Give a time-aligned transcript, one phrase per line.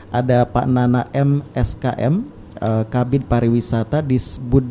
[0.09, 2.25] ada Pak Nana M SKM
[2.65, 4.65] uh, Kabid Pariwisata di Sbud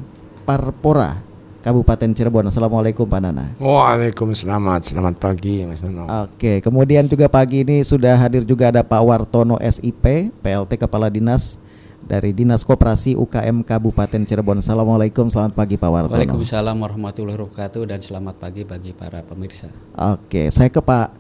[0.44, 1.34] Parpora
[1.64, 2.44] Kabupaten Cirebon.
[2.52, 3.56] Assalamualaikum Pak Nana.
[3.56, 4.84] Waalaikumsalam.
[4.84, 6.28] Selamat pagi Mas Nono.
[6.28, 11.63] Oke, kemudian juga pagi ini sudah hadir juga ada Pak Wartono SIP, PLT Kepala Dinas
[12.04, 14.60] dari Dinas Koperasi UKM Kabupaten Cirebon.
[14.60, 16.16] Assalamualaikum, selamat pagi Pak Wartono.
[16.20, 19.72] Waalaikumsalam warahmatullahi wabarakatuh dan selamat pagi bagi para pemirsa.
[19.96, 21.16] Oke, saya ke Pak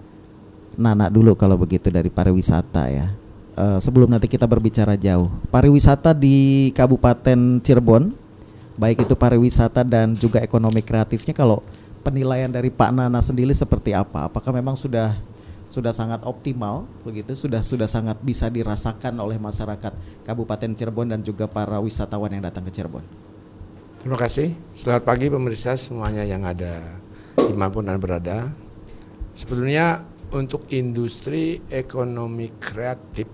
[0.75, 3.07] Nana dulu kalau begitu dari pariwisata ya.
[3.53, 8.09] Uh, sebelum nanti kita berbicara jauh, pariwisata di Kabupaten Cirebon
[8.73, 11.61] baik itu pariwisata dan juga ekonomi kreatifnya kalau
[12.01, 14.25] penilaian dari Pak Nana sendiri seperti apa?
[14.25, 15.13] Apakah memang sudah
[15.73, 21.49] sudah sangat optimal begitu sudah sudah sangat bisa dirasakan oleh masyarakat Kabupaten Cirebon dan juga
[21.49, 23.01] para wisatawan yang datang ke Cirebon.
[23.97, 24.53] Terima kasih.
[24.77, 26.77] Selamat pagi pemirsa semuanya yang ada
[27.33, 28.53] di mana pun dan berada.
[29.33, 33.25] Sebetulnya untuk industri ekonomi kreatif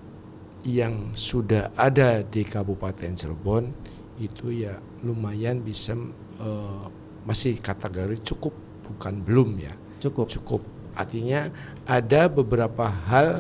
[0.64, 3.68] yang sudah ada di Kabupaten Cirebon
[4.16, 5.92] itu ya lumayan bisa
[6.40, 6.88] uh,
[7.28, 8.56] masih kategori cukup
[8.88, 11.48] bukan belum ya cukup cukup artinya
[11.88, 13.40] ada beberapa hal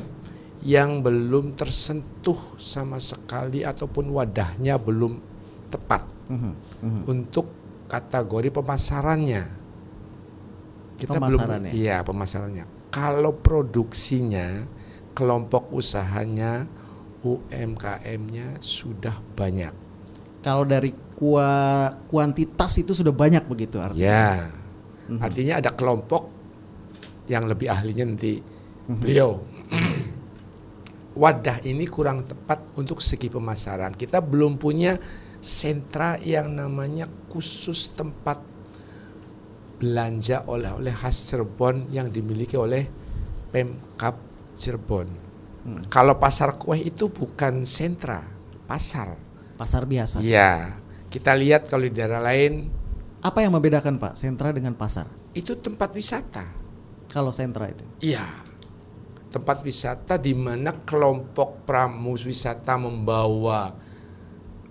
[0.63, 5.19] yang belum tersentuh sama sekali ataupun wadahnya belum
[5.67, 6.53] tepat uh -huh.
[6.55, 7.03] Uh -huh.
[7.11, 7.51] untuk
[7.91, 9.43] kategori pemasarannya
[10.99, 11.71] kita pemasarannya.
[11.71, 14.63] belum iya pemasarannya kalau produksinya
[15.11, 16.63] kelompok usahanya
[17.19, 19.75] UMKM-nya sudah banyak
[20.39, 21.51] kalau dari kua,
[22.07, 24.47] kuantitas itu sudah banyak begitu artinya.
[24.47, 24.47] Ya.
[25.19, 26.38] Artinya ada kelompok
[27.29, 28.97] yang lebih ahlinya nanti mm-hmm.
[28.99, 29.39] beliau.
[31.21, 33.93] Wadah ini kurang tepat untuk segi pemasaran.
[33.93, 34.97] Kita belum punya
[35.39, 38.41] sentra yang namanya khusus tempat
[39.79, 42.83] belanja oleh-oleh khas Cirebon yang dimiliki oleh
[43.53, 44.19] Pemkap
[44.59, 45.07] Cirebon.
[45.63, 45.81] Hmm.
[45.87, 48.23] Kalau pasar kue itu bukan sentra,
[48.67, 49.29] pasar
[49.59, 50.23] pasar biasa.
[50.23, 50.79] Iya.
[51.11, 52.71] Kita lihat kalau di daerah lain
[53.19, 55.11] apa yang membedakan Pak sentra dengan pasar?
[55.35, 56.47] Itu tempat wisata.
[57.09, 57.85] Kalau sentra itu?
[58.05, 58.23] Iya.
[59.29, 63.73] Tempat wisata di mana kelompok pramus wisata membawa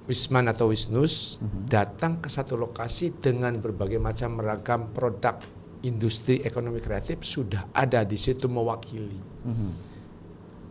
[0.09, 1.38] wisman atau wisnus.
[1.38, 1.69] -huh.
[1.69, 5.38] datang ke satu lokasi dengan berbagai macam ragam produk
[5.84, 9.19] industri ekonomi kreatif sudah ada di situ mewakili.
[9.19, 9.72] -huh.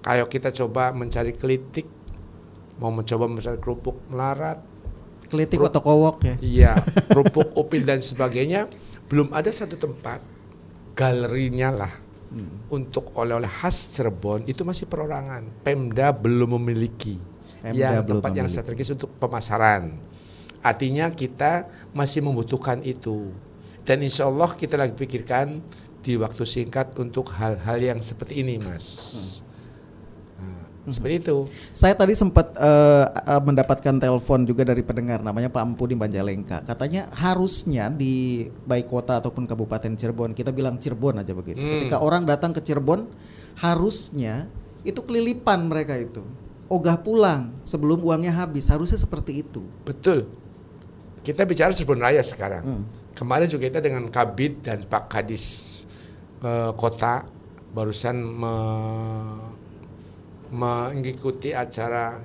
[0.03, 1.87] Kayak kita coba mencari kelitik
[2.77, 4.61] mau mencoba misalnya kerupuk melarat,
[5.27, 6.35] kelitik atau kowok ya.
[6.41, 6.73] Iya,
[7.13, 8.69] kerupuk upil dan sebagainya
[9.09, 10.36] belum ada satu tempat
[10.97, 11.93] galerinya lah
[12.33, 12.73] hmm.
[12.73, 15.45] untuk oleh-oleh khas Cirebon itu masih perorangan.
[15.61, 17.21] Pemda belum memiliki
[17.61, 18.39] Pemda yang belum tempat memiliki.
[18.41, 19.93] yang strategis untuk pemasaran.
[20.65, 23.29] Artinya kita masih membutuhkan itu.
[23.85, 25.61] Dan insya Allah kita lagi pikirkan
[26.01, 28.83] di waktu singkat untuk hal-hal yang seperti ini, Mas.
[28.83, 29.46] Hmm.
[30.87, 31.37] Seperti itu.
[31.75, 36.63] Saya tadi sempat uh, uh, mendapatkan telepon juga dari pendengar namanya Pak Empu di Banjalengka.
[36.63, 41.59] Katanya harusnya di baik kota ataupun kabupaten Cirebon, kita bilang Cirebon aja begitu.
[41.59, 41.71] Hmm.
[41.75, 43.03] Ketika orang datang ke Cirebon,
[43.59, 44.47] harusnya
[44.87, 46.23] itu kelilipan mereka itu.
[46.71, 49.67] Ogah pulang sebelum uangnya habis, harusnya seperti itu.
[49.83, 50.31] Betul.
[51.19, 52.63] Kita bicara Cirebon Raya sekarang.
[52.63, 52.83] Hmm.
[53.11, 55.83] Kemarin juga kita dengan Kabid dan Pak Kadis
[56.39, 57.27] uh, kota
[57.75, 58.55] barusan me
[60.51, 62.17] mengikuti acara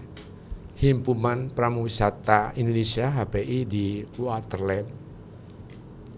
[0.83, 4.89] Himpunan Pramuwisata Indonesia HPI di Waterland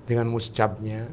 [0.08, 1.04] dengan muscabnya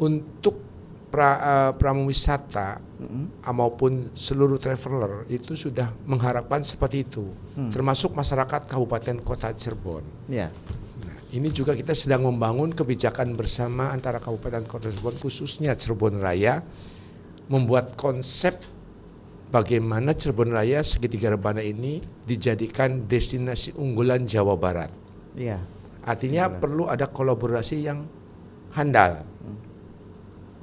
[0.00, 0.70] untuk
[1.12, 3.52] pra, uh, pramuwisata mm-hmm.
[3.52, 7.26] maupun seluruh traveler itu sudah mengharapkan seperti itu,
[7.58, 7.74] mm.
[7.74, 10.06] termasuk masyarakat Kabupaten Kota Cirebon.
[10.30, 10.48] Yeah.
[11.04, 16.62] Nah, ini juga kita sedang membangun kebijakan bersama antara Kabupaten Kota Cirebon khususnya Cirebon Raya
[17.50, 18.62] membuat konsep
[19.50, 24.90] bagaimana Cirebon Raya segitiga rebana ini dijadikan destinasi unggulan Jawa Barat.
[25.34, 25.60] Iya.
[26.06, 28.06] Artinya perlu ada kolaborasi yang
[28.72, 29.26] handal.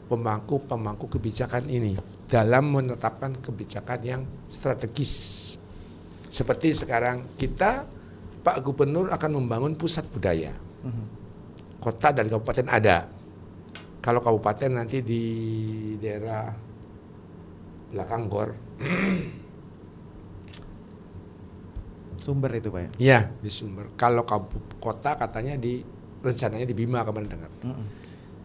[0.08, 2.00] Pemangku-pemangku kebijakan ini
[2.32, 5.56] dalam menetapkan kebijakan yang strategis.
[6.32, 7.84] Seperti sekarang kita
[8.40, 10.56] Pak Gubernur akan membangun pusat budaya.
[10.78, 11.08] Uh-huh.
[11.84, 13.12] kota dan kabupaten ada.
[14.00, 15.24] Kalau kabupaten nanti di
[16.00, 16.67] daerah
[17.92, 18.50] belakang Gor.
[22.24, 22.90] Sumber itu Pak ya.
[23.00, 23.88] Iya, di Sumber.
[23.96, 25.80] Kalau kabu kota katanya di
[26.20, 27.52] rencananya di Bima kemarin dengar.
[27.64, 27.88] Mm-mm.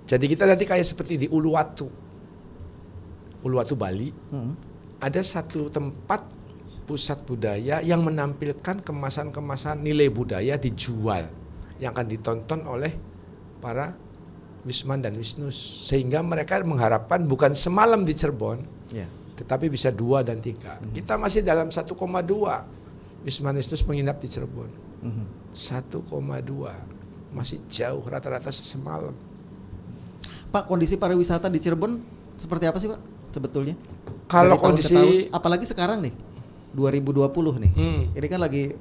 [0.06, 1.88] Jadi kita nanti kayak seperti di Uluwatu.
[3.42, 4.08] Uluwatu Bali.
[4.10, 4.54] Mm-mm.
[5.02, 6.22] ada satu tempat
[6.86, 11.26] pusat budaya yang menampilkan kemasan-kemasan nilai budaya dijual
[11.82, 12.94] yang akan ditonton oleh
[13.58, 13.98] para
[14.62, 15.58] Wisman dan Wisnus
[15.90, 18.62] sehingga mereka mengharapkan bukan semalam di Cirebon
[18.92, 19.08] Ya.
[19.42, 21.90] Tetapi bisa dua dan tiga kita masih dalam 1,2
[23.22, 24.70] Wisman Wisnus menginap di Cirebon
[25.02, 25.24] Mhm.
[25.52, 26.70] 1,2
[27.30, 29.10] masih jauh rata-rata semalam
[30.48, 31.96] Pak kondisi pariwisata di Cirebon
[32.34, 33.00] seperti apa sih Pak
[33.30, 33.72] sebetulnya?
[34.26, 36.14] Kalau Dari tahun kondisi- tahun, apalagi sekarang nih
[36.70, 37.72] 2020 nih.
[37.72, 38.02] Hmm.
[38.12, 38.72] Ini kan lagi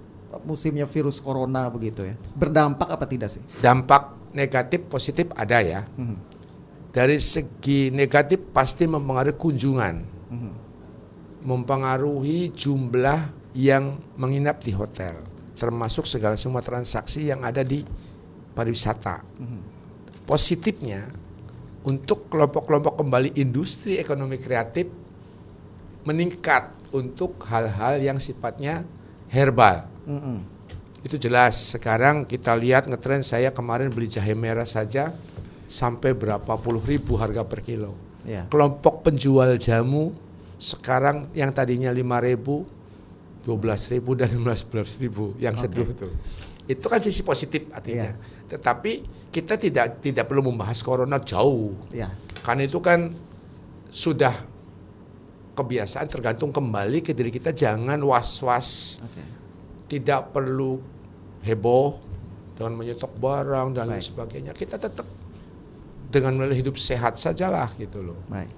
[0.42, 2.16] musimnya virus corona begitu ya.
[2.34, 3.44] Berdampak apa tidak sih?
[3.60, 6.16] dampak negatif positif ada ya Mhm.
[6.92, 9.96] Dari segi negatif pasti mempengaruhi kunjungan,
[11.42, 13.20] Mempengaruhi jumlah
[13.52, 15.20] yang menginap di hotel,
[15.60, 17.84] termasuk segala semua transaksi yang ada di
[18.56, 19.26] pariwisata.
[20.24, 21.12] Positifnya,
[21.84, 24.86] untuk kelompok-kelompok kembali industri ekonomi kreatif
[26.06, 28.86] meningkat untuk hal-hal yang sifatnya
[29.34, 29.90] herbal.
[30.06, 30.38] Mhm.
[31.02, 31.74] Itu jelas.
[31.74, 35.10] Sekarang kita lihat ngetren saya kemarin beli jahe merah saja
[35.66, 37.98] sampai berapa puluh ribu harga per kilo.
[38.26, 38.46] Ya.
[38.48, 40.14] Kelompok penjual jamu
[40.62, 42.70] sekarang yang tadinya 5 ribu,
[43.46, 45.66] 12 ribu dan 15 ribu yang Oke.
[45.66, 46.08] seduh itu.
[46.70, 48.14] Itu kan sisi positif artinya.
[48.46, 48.92] Tetapi
[49.34, 51.74] kita tidak tidak perlu membahas corona jauh.
[51.90, 52.14] Ya.
[52.46, 53.10] Karena itu kan
[53.90, 54.34] sudah
[55.52, 59.24] kebiasaan tergantung kembali ke diri kita jangan was-was Oke.
[59.92, 60.80] tidak perlu
[61.44, 62.00] heboh
[62.56, 64.54] dengan menyetok barang dan lain sebagainya.
[64.56, 65.04] Kita tetap
[66.12, 68.20] dengan memilih hidup sehat sajalah gitu loh.
[68.28, 68.52] Baik.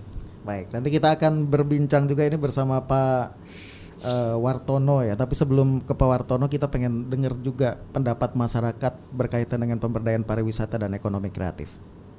[0.43, 3.23] Baik, nanti kita akan berbincang juga ini bersama Pak
[4.03, 5.15] eh, Wartono ya.
[5.15, 10.75] Tapi sebelum ke Pak Wartono kita pengen dengar juga pendapat masyarakat berkaitan dengan pemberdayaan pariwisata
[10.75, 11.71] dan ekonomi kreatif.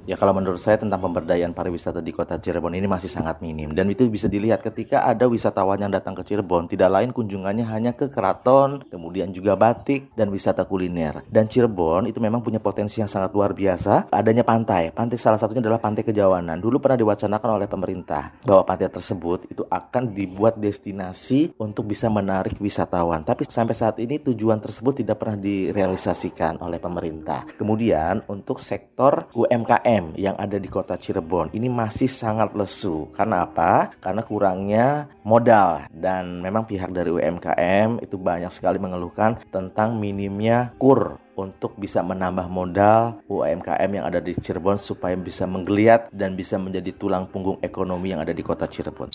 [0.05, 3.89] Ya kalau menurut saya tentang pemberdayaan pariwisata di kota Cirebon ini masih sangat minim dan
[3.89, 8.13] itu bisa dilihat ketika ada wisatawan yang datang ke Cirebon tidak lain kunjungannya hanya ke
[8.13, 11.25] keraton, kemudian juga batik dan wisata kuliner.
[11.25, 14.13] Dan Cirebon itu memang punya potensi yang sangat luar biasa.
[14.13, 16.61] Adanya pantai, pantai salah satunya adalah Pantai Kejawanan.
[16.61, 22.61] Dulu pernah diwacanakan oleh pemerintah bahwa pantai tersebut itu akan dibuat destinasi untuk bisa menarik
[22.61, 23.25] wisatawan.
[23.25, 27.47] Tapi sampai saat ini tujuan tersebut tidak pernah direalisasikan oleh pemerintah.
[27.57, 33.07] Kemudian untuk sektor UMKM yang ada di kota Cirebon ini masih sangat lesu.
[33.13, 33.93] Karena apa?
[34.01, 34.87] Karena kurangnya
[35.23, 41.99] modal dan memang pihak dari UMKM itu banyak sekali mengeluhkan tentang minimnya kur untuk bisa
[41.99, 47.59] menambah modal UMKM yang ada di Cirebon supaya bisa menggeliat dan bisa menjadi tulang punggung
[47.59, 49.11] ekonomi yang ada di kota Cirebon.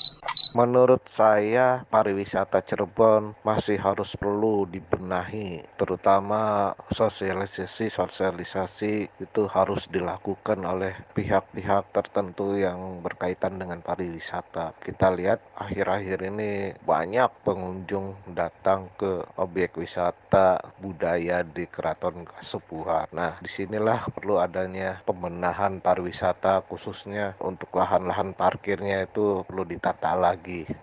[0.50, 10.99] Menurut saya pariwisata Cirebon masih harus perlu dibenahi terutama sosialisasi sosialisasi itu harus dilakukan oleh
[11.14, 14.75] pihak-pihak tertentu yang berkaitan dengan pariwisata.
[14.83, 23.07] Kita lihat akhir-akhir ini banyak pengunjung datang ke objek wisata budaya di Keraton Kasepuhan.
[23.14, 30.39] Nah, di sinilah perlu adanya pembenahan pariwisata khususnya untuk lahan-lahan parkirnya itu perlu ditata lagi.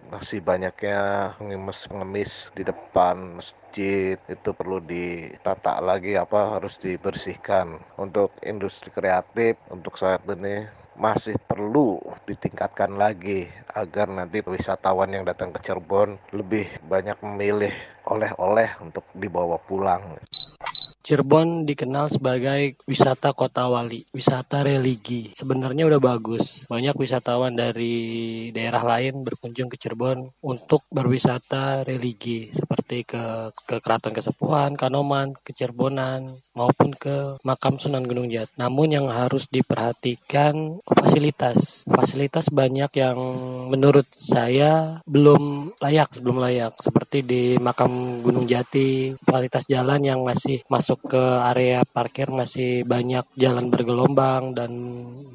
[0.08, 7.82] Masih banyaknya ngemis-ngemis di depan masjid itu perlu ditata lagi apa harus dibersihkan.
[7.98, 15.54] Untuk industri kreatif untuk saat ini masih perlu ditingkatkan lagi agar nanti wisatawan yang datang
[15.54, 17.74] ke Cirebon lebih banyak memilih
[18.10, 20.18] oleh-oleh untuk dibawa pulang.
[21.08, 25.32] Cirebon dikenal sebagai wisata kota wali, wisata religi.
[25.32, 26.68] Sebenarnya udah bagus.
[26.68, 27.96] Banyak wisatawan dari
[28.52, 35.56] daerah lain berkunjung ke Cirebon untuk berwisata religi seperti ke ke Keraton Kesepuhan, Kanoman, ke
[35.56, 38.50] Cirebonan maupun ke makam Sunan Gunung Jat.
[38.58, 41.86] Namun yang harus diperhatikan fasilitas.
[41.86, 43.18] Fasilitas banyak yang
[43.70, 46.74] menurut saya belum layak, belum layak.
[46.82, 51.24] Seperti di makam Gunung Jati, kualitas jalan yang masih masuk ke
[51.54, 54.72] area parkir masih banyak jalan bergelombang dan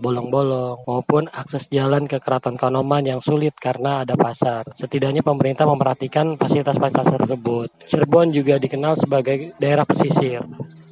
[0.02, 4.66] bolong-bolong maupun akses jalan ke Keraton Kanoman yang sulit karena ada pasar.
[4.74, 7.68] Setidaknya pemerintah memperhatikan fasilitas-fasilitas tersebut.
[7.86, 10.42] Cirebon juga dikenal sebagai daerah pesisir.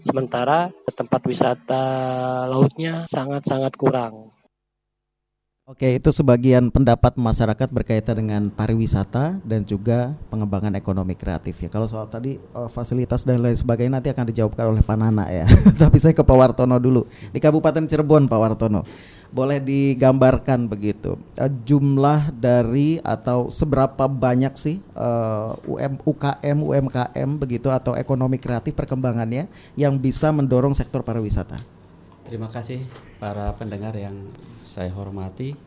[0.01, 1.85] Sementara tempat wisata
[2.49, 4.40] lautnya sangat-sangat kurang.
[5.71, 11.71] Oke, itu sebagian pendapat masyarakat berkaitan dengan pariwisata dan juga pengembangan ekonomi kreatif ya.
[11.71, 15.47] Kalau soal tadi uh, fasilitas dan lain sebagainya nanti akan dijawabkan oleh Pak Nana ya.
[15.87, 17.07] Tapi saya ke Pak Wartono dulu.
[17.31, 18.83] Di Kabupaten Cirebon Pak Wartono.
[19.31, 27.71] Boleh digambarkan begitu uh, jumlah dari atau seberapa banyak sih uh, UM, UKM UMKM begitu
[27.71, 29.47] atau ekonomi kreatif perkembangannya
[29.79, 31.80] yang bisa mendorong sektor pariwisata?
[32.31, 32.79] Terima kasih
[33.19, 35.59] para pendengar yang saya hormati.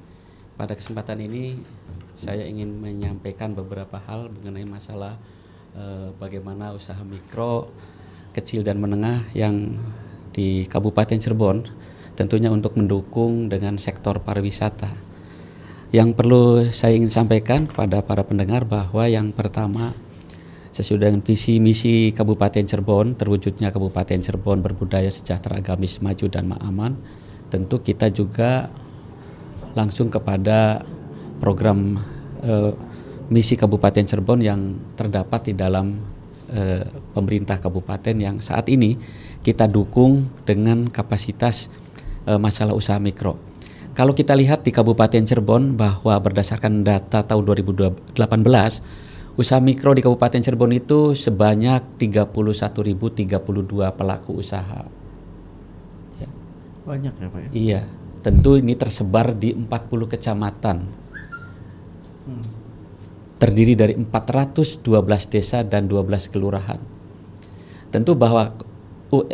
[0.56, 1.60] Pada kesempatan ini
[2.16, 5.20] saya ingin menyampaikan beberapa hal mengenai masalah
[5.76, 7.68] eh, bagaimana usaha mikro,
[8.32, 9.76] kecil dan menengah yang
[10.32, 11.68] di Kabupaten Cirebon
[12.16, 14.96] tentunya untuk mendukung dengan sektor pariwisata.
[15.92, 19.92] Yang perlu saya ingin sampaikan kepada para pendengar bahwa yang pertama
[20.74, 26.98] sesudah dengan visi misi Kabupaten Cirebon terwujudnya Kabupaten Cirebon berbudaya sejahtera agamis maju dan aman
[27.54, 28.74] tentu kita juga
[29.78, 30.82] langsung kepada
[31.38, 32.02] program
[32.42, 32.74] uh,
[33.30, 35.94] misi Kabupaten Cirebon yang terdapat di dalam
[36.50, 38.98] uh, pemerintah kabupaten yang saat ini
[39.46, 41.70] kita dukung dengan kapasitas
[42.26, 43.38] uh, masalah usaha mikro.
[43.94, 48.18] Kalau kita lihat di Kabupaten Cirebon bahwa berdasarkan data tahun 2018
[49.34, 53.30] usaha mikro di Kabupaten Cirebon itu sebanyak 31.032
[53.98, 54.86] pelaku usaha.
[56.22, 56.30] Ya.
[56.86, 57.50] Banyak ya Pak ya?
[57.54, 57.84] Iya
[58.24, 59.68] Tentu ini tersebar di 40
[60.08, 60.78] kecamatan.
[62.24, 62.46] Hmm.
[63.36, 64.80] Terdiri dari 412
[65.28, 66.80] desa dan 12 kelurahan.
[67.92, 68.56] Tentu bahwa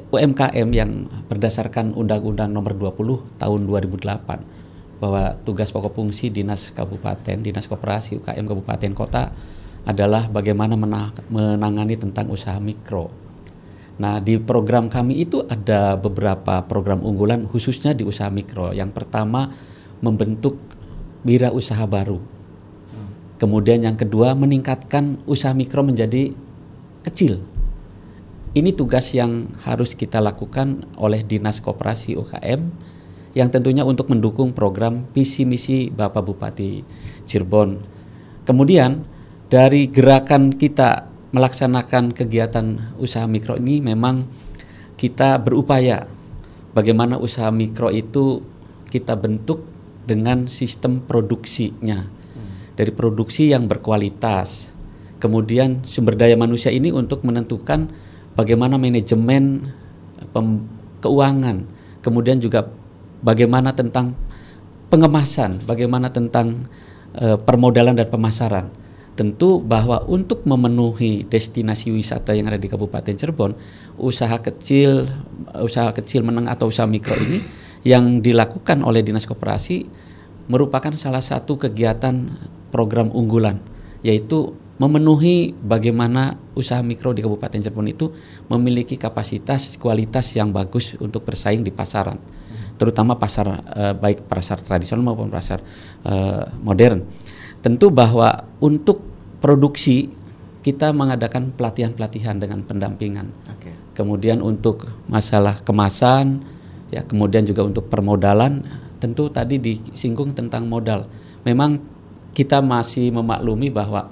[0.09, 7.69] UMKM yang berdasarkan Undang-Undang Nomor 20 Tahun 2008 bahwa tugas pokok fungsi Dinas Kabupaten, Dinas
[7.69, 9.31] Koperasi UKM Kabupaten Kota
[9.87, 10.75] adalah bagaimana
[11.29, 13.29] menangani tentang usaha mikro
[13.99, 18.71] Nah, di program kami itu ada beberapa program unggulan khususnya di usaha mikro.
[18.71, 19.51] Yang pertama
[19.99, 20.55] membentuk
[21.27, 22.23] wira usaha baru.
[23.39, 26.31] Kemudian yang kedua meningkatkan usaha mikro menjadi
[27.03, 27.43] kecil.
[28.55, 32.71] Ini tugas yang harus kita lakukan oleh Dinas Koperasi UKM
[33.35, 36.81] yang tentunya untuk mendukung program visi misi Bapak Bupati
[37.27, 37.83] Cirebon.
[38.47, 39.05] Kemudian
[39.49, 44.29] dari gerakan kita melaksanakan kegiatan usaha mikro ini memang
[44.93, 46.05] kita berupaya
[46.73, 48.45] bagaimana usaha mikro itu
[48.89, 49.65] kita bentuk
[50.05, 52.17] dengan sistem produksinya.
[52.73, 54.71] Dari produksi yang berkualitas.
[55.19, 57.91] Kemudian sumber daya manusia ini untuk menentukan
[58.39, 59.67] bagaimana manajemen
[60.31, 60.63] pem,
[61.03, 61.67] keuangan.
[61.99, 62.71] Kemudian juga
[63.19, 64.15] bagaimana tentang
[64.87, 66.63] pengemasan bagaimana tentang
[67.19, 68.71] uh, permodalan dan pemasaran
[69.19, 73.51] tentu bahwa untuk memenuhi destinasi wisata yang ada di Kabupaten Cirebon,
[73.99, 75.11] usaha kecil,
[75.59, 77.43] usaha kecil menengah atau usaha mikro ini
[77.83, 79.83] yang dilakukan oleh Dinas Koperasi
[80.47, 82.31] merupakan salah satu kegiatan
[82.71, 83.59] program unggulan
[84.07, 88.15] yaitu memenuhi bagaimana usaha mikro di Kabupaten Cirebon itu
[88.47, 92.15] memiliki kapasitas kualitas yang bagus untuk bersaing di pasaran
[92.79, 95.59] terutama pasar eh, baik pasar tradisional maupun pasar
[96.07, 97.03] eh, modern.
[97.59, 99.08] Tentu bahwa untuk
[99.39, 100.11] produksi
[100.59, 103.31] kita mengadakan pelatihan-pelatihan dengan pendampingan.
[103.57, 103.73] Okay.
[103.95, 106.43] Kemudian untuk masalah kemasan,
[106.91, 108.67] ya kemudian juga untuk permodalan,
[108.99, 111.07] tentu tadi disinggung tentang modal.
[111.47, 111.79] Memang
[112.35, 114.11] kita masih memaklumi bahwa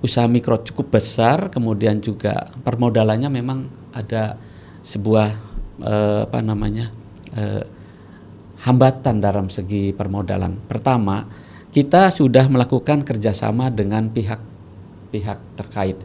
[0.00, 4.38] usaha mikro cukup besar, kemudian juga permodalannya memang ada
[4.86, 5.28] sebuah
[5.82, 6.94] eh, apa namanya
[7.34, 7.64] eh,
[8.62, 10.56] hambatan dalam segi permodalan.
[10.70, 11.26] Pertama,
[11.74, 15.98] kita sudah melakukan kerjasama dengan pihak-pihak terkait.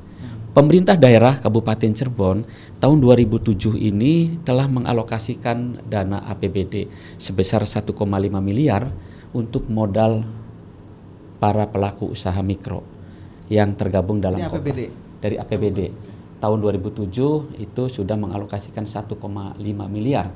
[0.49, 2.41] Pemerintah daerah Kabupaten Cirebon
[2.81, 6.89] tahun 2007 ini telah mengalokasikan dana APBD
[7.21, 7.93] sebesar 1,5
[8.41, 8.89] miliar
[9.29, 10.25] untuk modal
[11.37, 12.81] para pelaku usaha mikro
[13.45, 14.89] yang tergabung dalam APBD.
[15.21, 15.79] dari APBD.
[16.41, 19.21] Tahun 2007 itu sudah mengalokasikan 1,5
[19.85, 20.33] miliar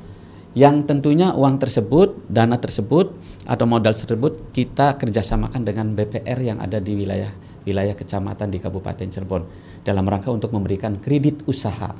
[0.53, 6.79] yang tentunya uang tersebut, dana tersebut atau modal tersebut kita kerjasamakan dengan BPR yang ada
[6.79, 7.31] di wilayah
[7.63, 9.43] wilayah kecamatan di Kabupaten Cirebon
[9.83, 11.95] dalam rangka untuk memberikan kredit usaha.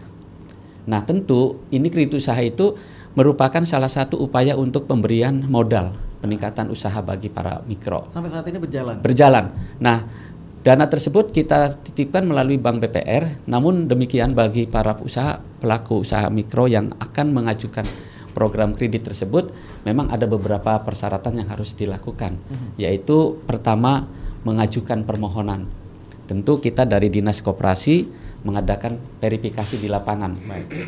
[0.83, 2.75] Nah tentu ini kredit usaha itu
[3.15, 8.07] merupakan salah satu upaya untuk pemberian modal peningkatan usaha bagi para mikro.
[8.07, 9.03] Sampai saat ini berjalan.
[9.03, 9.45] Berjalan.
[9.83, 10.07] Nah
[10.63, 13.47] dana tersebut kita titipkan melalui Bank BPR.
[13.47, 17.83] Namun demikian bagi para usaha pelaku usaha mikro yang akan mengajukan
[18.33, 19.53] program kredit tersebut
[19.87, 22.69] memang ada beberapa persyaratan yang harus dilakukan mm-hmm.
[22.81, 24.09] yaitu pertama
[24.43, 25.69] mengajukan permohonan
[26.27, 28.09] tentu kita dari dinas koperasi
[28.43, 30.35] mengadakan verifikasi di lapangan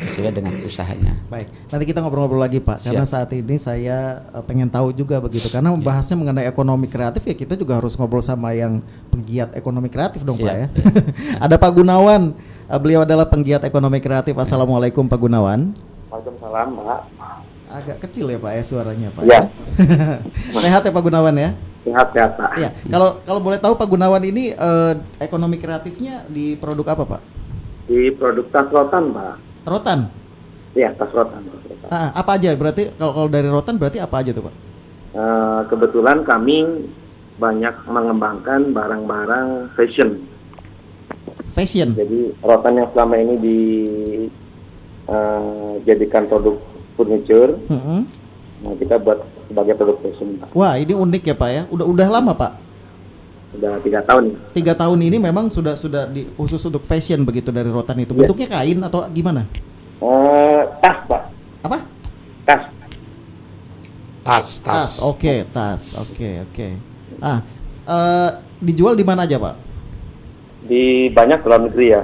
[0.04, 1.16] sesuai dengan usahanya.
[1.32, 2.84] Baik, nanti kita ngobrol-ngobrol lagi Pak.
[2.84, 2.92] Siap.
[2.92, 5.48] Karena saat ini saya eh, pengen tahu juga begitu.
[5.48, 10.20] Karena membahasnya mengenai ekonomi kreatif ya kita juga harus ngobrol sama yang penggiat ekonomi kreatif
[10.20, 10.60] dong Pak Siap.
[10.60, 10.66] ya.
[11.48, 12.36] Ada Pak Gunawan.
[12.68, 14.36] Eh, Beliau adalah penggiat ekonomi kreatif.
[14.36, 15.72] Assalamualaikum Pak Gunawan.
[16.16, 17.00] Waalaikumsalam, Pak.
[17.66, 19.22] Agak kecil ya Pak ya suaranya Pak.
[19.26, 19.40] Iya.
[19.42, 19.42] ya?
[20.64, 21.50] Sehat ya Pak Gunawan ya?
[21.84, 22.50] Sehat sehat, Pak.
[22.56, 22.70] Iya.
[22.88, 27.22] Kalau kalau boleh tahu Pak Gunawan ini eh, ekonomi kreatifnya di produk apa Pak?
[27.86, 29.34] Di produk tas rotan, Pak.
[29.68, 29.98] Rotan.
[30.72, 31.42] Iya, tas rotan.
[31.44, 31.88] Tas rotan.
[31.92, 34.54] Ah, apa aja berarti kalau kalau dari rotan berarti apa aja tuh Pak?
[35.16, 36.86] Eh, kebetulan kami
[37.36, 40.24] banyak mengembangkan barang-barang fashion.
[41.52, 41.92] Fashion.
[41.92, 43.34] Jadi rotan yang selama ini
[45.06, 46.58] dijadikan produk
[46.98, 48.08] furniture, Mm-mm.
[48.64, 50.48] nah kita buat sebagai produk fashion, Pak.
[50.50, 51.62] Wah ini unik ya Pak ya.
[51.70, 52.52] Udah udah lama Pak.
[53.54, 54.34] Sudah tiga tahun.
[54.52, 58.12] Tiga tahun ini memang sudah sudah di khusus untuk fashion begitu dari rotan itu.
[58.12, 58.20] Iya.
[58.26, 59.46] Bentuknya kain atau gimana?
[60.02, 61.22] Eh, tas, Pak.
[61.62, 61.78] Apa?
[62.44, 62.62] Tas.
[64.26, 64.98] Tas, tas.
[64.98, 65.06] Tas.
[65.06, 65.82] Oke tas.
[65.94, 66.68] Oke oke.
[67.22, 67.38] Ah
[67.86, 69.54] eh, dijual di mana aja Pak?
[70.66, 72.02] Di banyak dalam negeri ya.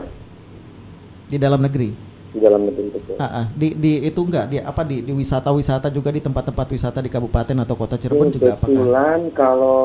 [1.27, 2.12] Di dalam negeri.
[2.33, 3.13] Di dalam negeri itu.
[3.21, 3.47] Ah, ah.
[3.53, 7.57] Di di itu enggak di apa di di wisata-wisata juga di tempat-tempat wisata di kabupaten
[7.61, 8.73] atau kota Cirebon juga apakah?
[8.73, 9.81] Kebetulan kalau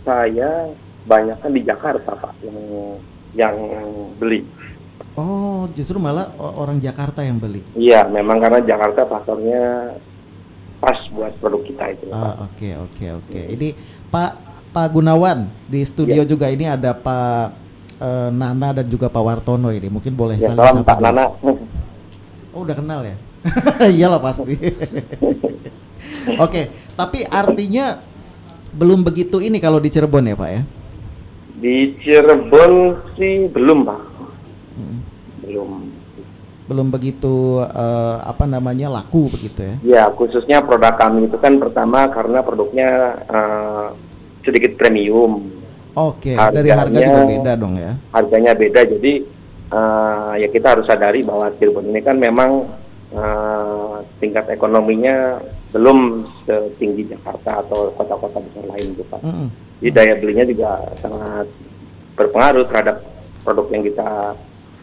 [0.00, 0.72] saya
[1.04, 2.58] banyak kan di Jakarta pak yang
[3.36, 3.56] yang
[4.16, 4.48] beli.
[5.14, 7.60] Oh justru malah orang Jakarta yang beli.
[7.76, 9.94] Iya, memang karena Jakarta pasarnya
[10.80, 12.04] pas buat produk kita itu.
[12.08, 12.16] Pak.
[12.16, 13.40] Ah, oke oke oke.
[13.54, 13.68] Ini
[14.08, 14.32] Pak
[14.72, 16.26] Pak Gunawan di studio Ya.
[16.26, 17.46] juga ini ada Pak
[17.94, 19.86] eh, Nana dan juga Pak Wartono ini.
[19.86, 20.98] Mungkin boleh Ya, saling salam sapa Pak.
[21.04, 21.24] Nana.
[22.54, 23.16] Oh udah kenal ya?
[23.98, 24.54] Iyalah pasti.
[26.44, 26.62] Oke,
[26.94, 28.00] tapi artinya
[28.70, 30.62] belum begitu ini kalau di Cirebon ya Pak ya?
[31.58, 32.72] Di Cirebon
[33.14, 34.00] sih belum pak,
[34.74, 34.98] Hmm.
[35.42, 35.70] belum.
[36.64, 39.74] Belum begitu eh, apa namanya laku begitu ya?
[39.84, 42.88] Ya khususnya produk kami itu kan pertama karena produknya
[43.28, 43.86] eh,
[44.42, 45.46] sedikit premium,
[45.94, 47.94] Oke, dari harga juga beda dong ya?
[48.10, 48.80] harganya beda.
[48.82, 49.12] Jadi
[49.74, 52.50] eh, ya kita harus sadari bahwa Cirebon ini kan memang
[53.10, 55.42] eh, tingkat ekonominya
[55.74, 59.20] belum setinggi Jakarta atau kota-kota besar lain gitu pak.
[59.26, 59.48] Mm-mm.
[59.82, 60.70] Jadi daya belinya juga
[61.02, 61.50] sangat
[62.14, 63.02] berpengaruh terhadap
[63.42, 64.08] produk yang kita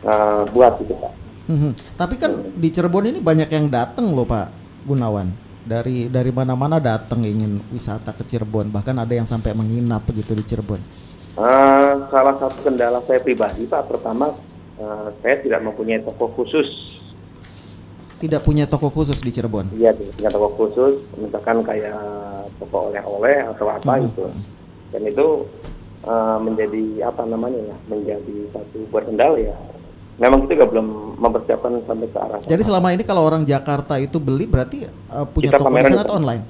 [0.04, 1.14] eh, buat gitu pak.
[1.52, 1.72] Mhm.
[1.98, 4.48] Tapi kan di Cirebon ini banyak yang datang loh Pak
[4.88, 5.52] Gunawan.
[5.62, 8.74] Dari dari mana-mana datang ingin wisata ke Cirebon.
[8.74, 10.82] Bahkan ada yang sampai menginap begitu di Cirebon.
[11.32, 14.36] Eh, salah satu kendala saya pribadi pak, pertama
[14.82, 16.66] eh, saya tidak mempunyai toko khusus.
[18.18, 19.74] Tidak punya toko khusus di Cirebon.
[19.74, 21.98] Iya, tidak punya toko khusus, misalkan kayak
[22.58, 24.06] toko oleh-oleh atau apa Hmm.
[24.06, 24.26] gitu.
[24.92, 25.28] Dan itu
[26.02, 29.54] eh, menjadi apa namanya ya, menjadi satu buat kendala ya.
[30.18, 32.40] Memang kita juga belum mempersiapkan sampai ke arah.
[32.42, 35.92] Jadi selama ini kalau orang Jakarta itu beli berarti uh, punya Kita toko di pameran
[35.92, 36.44] sana atau online?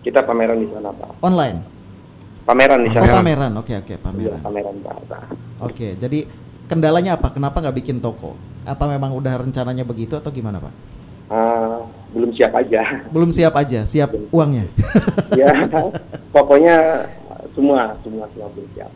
[0.00, 1.10] kita pameran di sana pak.
[1.20, 1.58] Online.
[2.44, 3.12] Pameran di Oh, sana.
[3.14, 3.52] pameran.
[3.56, 4.40] Oke oke Iya, pameran.
[4.40, 4.96] pameran pak.
[5.04, 5.22] Pak.
[5.60, 6.18] Oke, jadi
[6.68, 7.32] kendalanya apa?
[7.32, 8.36] Kenapa nggak bikin toko?
[8.64, 10.74] Apa memang udah rencananya begitu atau gimana Pak?
[11.24, 11.78] Eh,
[12.12, 12.82] belum siap aja.
[13.08, 14.68] Belum siap aja, siap uangnya.
[15.40, 15.48] ya,
[16.30, 17.08] pokoknya
[17.56, 18.92] semua semua semua belum siap.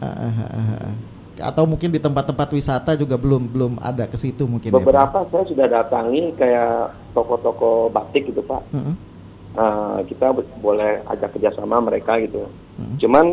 [0.00, 0.92] Ah, ah, ah.
[1.36, 4.80] Atau mungkin di tempat-tempat wisata juga belum belum ada ke situ mungkin ya, Pak?
[4.80, 8.64] Beberapa saya sudah datangi kayak toko-toko batik gitu pak.
[8.72, 8.96] Mm-mm.
[9.56, 12.44] Eh, kita be- boleh ajak kerjasama mereka gitu.
[12.76, 12.96] Mm.
[13.00, 13.26] Cuman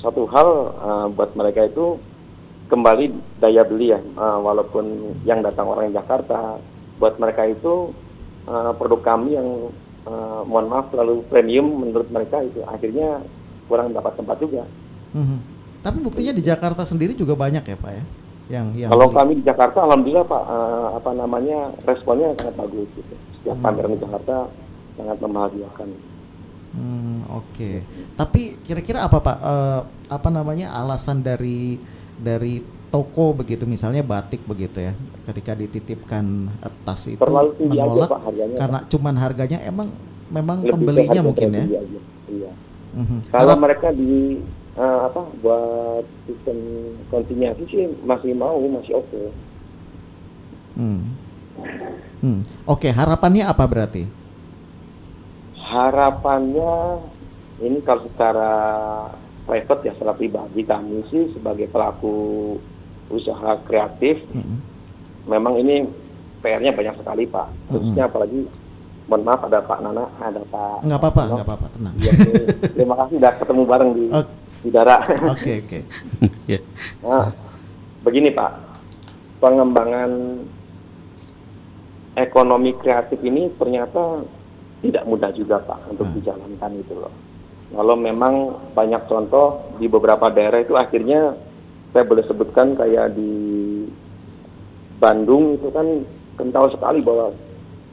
[0.00, 2.00] satu hal eh, buat mereka itu
[2.70, 3.04] kembali
[3.36, 4.84] daya beli ya, Eh, walaupun
[5.26, 6.56] yang datang orang Jakarta,
[6.96, 7.90] buat mereka itu
[8.46, 9.48] eh, produk kami yang
[10.06, 13.20] eh, mohon maaf terlalu premium menurut mereka itu akhirnya
[13.66, 14.62] kurang dapat tempat juga.
[15.12, 15.38] Mhm.
[15.80, 18.04] Tapi buktinya di Jakarta sendiri juga banyak ya Pak ya?
[18.50, 19.16] Yang yang Kalau beli.
[19.16, 23.14] kami di Jakarta, alhamdulillah Pak, eh, apa namanya responnya sangat bagus gitu.
[23.40, 23.64] Setiap Hmm.
[23.64, 24.36] pameran di Jakarta
[24.94, 25.88] sangat membahagiakan.
[26.70, 27.70] Hmm, oke.
[28.14, 29.38] Tapi kira-kira apa Pak?
[29.42, 29.80] Eh,
[30.10, 31.78] apa namanya alasan dari
[32.20, 32.60] dari
[32.92, 34.92] toko begitu, misalnya batik begitu ya,
[35.30, 36.50] ketika dititipkan
[36.84, 39.88] tas itu Terlalu tinggi aja, menolak Pak, harganya, karena cuman harganya emang
[40.30, 41.64] memang Lebih pembelinya mungkin ya.
[42.30, 42.52] Iya.
[42.94, 43.18] Mhm.
[43.30, 44.42] Kalau Harap- mereka di
[44.78, 46.58] eh, apa buat sistem
[47.10, 49.22] konsinyasi sih masih mau, masih oke.
[50.78, 51.02] Hmm.
[52.20, 52.40] Hmm.
[52.68, 54.04] Oke, harapannya apa berarti?
[55.70, 57.04] Harapannya
[57.62, 58.52] ini kalau secara
[59.50, 62.54] private ya secara pribadi kami sih sebagai pelaku
[63.10, 64.56] usaha kreatif Mhm.
[65.26, 65.90] memang ini
[66.38, 67.48] PR-nya banyak sekali Pak.
[67.68, 68.46] Khususnya apalagi
[69.04, 70.86] mohon maaf ada Pak Nana, ada Pak.
[70.86, 71.94] Nggak apa-apa, nggak apa-apa, tenang.
[71.98, 72.46] Iya, nih.
[72.72, 74.32] terima kasih sudah ketemu bareng di Oke.
[74.62, 75.02] di darat.
[75.28, 75.80] Oke, oke.
[76.50, 76.58] Ya.
[77.02, 77.34] Nah,
[78.00, 78.52] begini Pak,
[79.38, 80.10] pengembangan
[82.14, 84.22] ekonomi kreatif ini ternyata
[84.80, 86.14] tidak mudah juga Pak untuk Hmm.
[86.16, 87.12] dijalankan itu loh.
[87.70, 91.38] Kalau memang banyak contoh di beberapa daerah itu akhirnya
[91.94, 93.30] saya boleh sebutkan kayak di
[94.98, 95.86] Bandung itu kan
[96.34, 97.30] kental sekali bahwa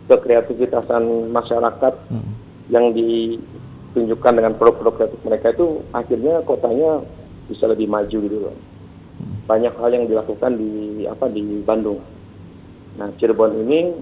[0.08, 2.32] kekreativitasan masyarakat Hmm.
[2.68, 7.04] yang ditunjukkan dengan produk-produk kreatif mereka itu akhirnya kotanya
[7.48, 8.56] bisa lebih maju gitu loh.
[9.48, 12.04] Banyak hal yang dilakukan di apa di Bandung.
[13.00, 13.96] Nah Cirebon ini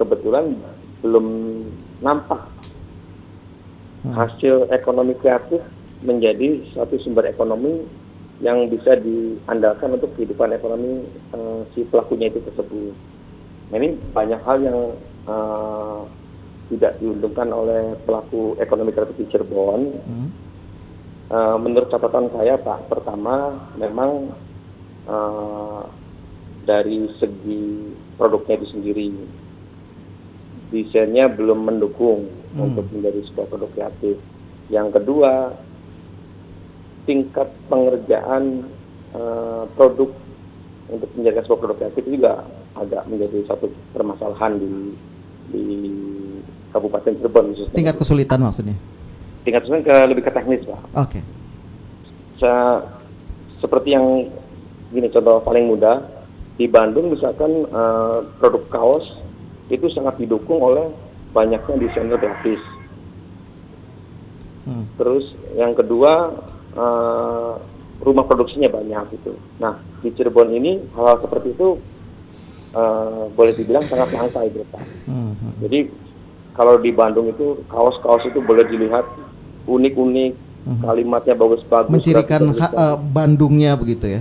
[0.00, 0.58] kebetulan
[1.02, 1.26] belum
[2.02, 2.57] nampak
[4.06, 5.58] hasil ekonomi kreatif
[6.06, 7.82] menjadi satu sumber ekonomi
[8.38, 11.02] yang bisa diandalkan untuk kehidupan ekonomi
[11.34, 12.94] eh, si pelakunya itu tersebut.
[13.74, 14.78] Nah ini banyak hal yang
[15.26, 16.00] eh,
[16.70, 19.80] tidak diuntungkan oleh pelaku ekonomi kreatif di Cirebon.
[20.06, 20.28] Hmm.
[21.28, 24.30] Eh, menurut catatan saya Pak, pertama memang
[25.10, 25.82] eh,
[26.62, 29.08] dari segi produknya itu sendiri
[30.68, 32.72] desainnya belum mendukung Hmm.
[32.72, 34.16] untuk menjadi sebuah produk kreatif.
[34.68, 35.32] Yang kedua
[37.04, 38.68] tingkat pengerjaan
[39.16, 40.10] eh, produk
[40.88, 42.32] untuk menjadikan sebuah produk kreatif juga
[42.76, 44.72] agak menjadi satu permasalahan di
[45.48, 45.64] di
[46.72, 47.76] Kabupaten Cirebon khususnya.
[47.76, 48.76] Tingkat kesulitan maksudnya.
[49.48, 50.80] tingkat kesulitan ke lebih ke teknis Pak.
[50.92, 51.20] Oke.
[52.36, 52.82] Se-
[53.64, 54.28] seperti yang
[54.92, 56.04] gini contoh paling mudah
[56.60, 59.04] di Bandung misalkan eh, produk kaos
[59.72, 62.62] itu sangat didukung oleh banyaknya desainer grafis.
[64.68, 64.84] Hmm.
[65.00, 65.24] Terus
[65.56, 66.34] yang kedua
[66.76, 67.52] eh,
[68.04, 69.32] rumah produksinya banyak gitu.
[69.60, 71.80] Nah di Cirebon ini hal-hal seperti itu
[72.76, 74.82] eh, boleh dibilang sangat langka itu Pak.
[75.08, 75.32] Hmm.
[75.36, 75.54] hmm.
[75.64, 75.80] Jadi
[76.58, 79.06] kalau di Bandung itu kaos-kaos itu boleh dilihat
[79.68, 80.32] unik-unik,
[80.82, 81.92] kalimatnya bagus-bagus.
[81.92, 84.20] Mencirikan ha- eh, Bandungnya begitu ya.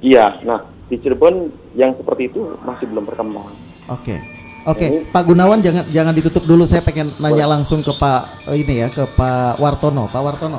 [0.00, 3.52] Iya, nah di Cirebon yang seperti itu masih belum berkembang.
[3.88, 4.20] Oke.
[4.64, 6.64] Oke, Ini- Pak Gunawan jangan jangan ditutup dulu.
[6.64, 10.08] Saya pengen nanya langsung ke Pak eh, ini ya, ke Pak Wartono.
[10.08, 10.56] Pak Wartono.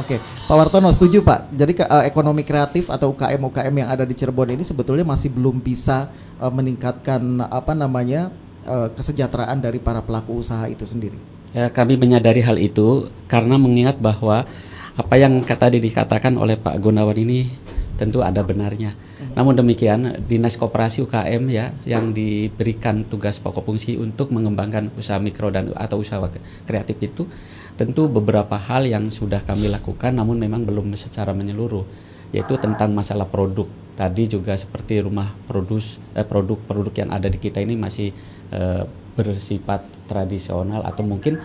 [0.00, 1.52] Oke, Pak Wartono setuju Pak.
[1.52, 5.28] Jadi ke- eh, ekonomi kreatif atau UKM UKM yang ada di Cirebon ini sebetulnya masih
[5.36, 6.08] belum bisa
[6.40, 8.32] eh, meningkatkan apa namanya
[8.64, 11.20] eh, kesejahteraan dari para pelaku usaha itu sendiri.
[11.52, 14.48] Ya, kami menyadari hal itu karena mengingat bahwa
[14.96, 17.52] apa yang tadi dikatakan oleh Pak Gunawan ini
[18.00, 18.96] tentu ada benarnya.
[19.36, 25.52] Namun demikian, Dinas Koperasi UKM ya yang diberikan tugas pokok fungsi untuk mengembangkan usaha mikro
[25.52, 26.24] dan atau usaha
[26.64, 27.28] kreatif itu
[27.76, 31.84] tentu beberapa hal yang sudah kami lakukan namun memang belum secara menyeluruh
[32.32, 33.68] yaitu tentang masalah produk.
[33.96, 38.16] Tadi juga seperti rumah produs eh, produk-produk yang ada di kita ini masih
[38.56, 38.82] eh,
[39.16, 41.36] bersifat tradisional atau mungkin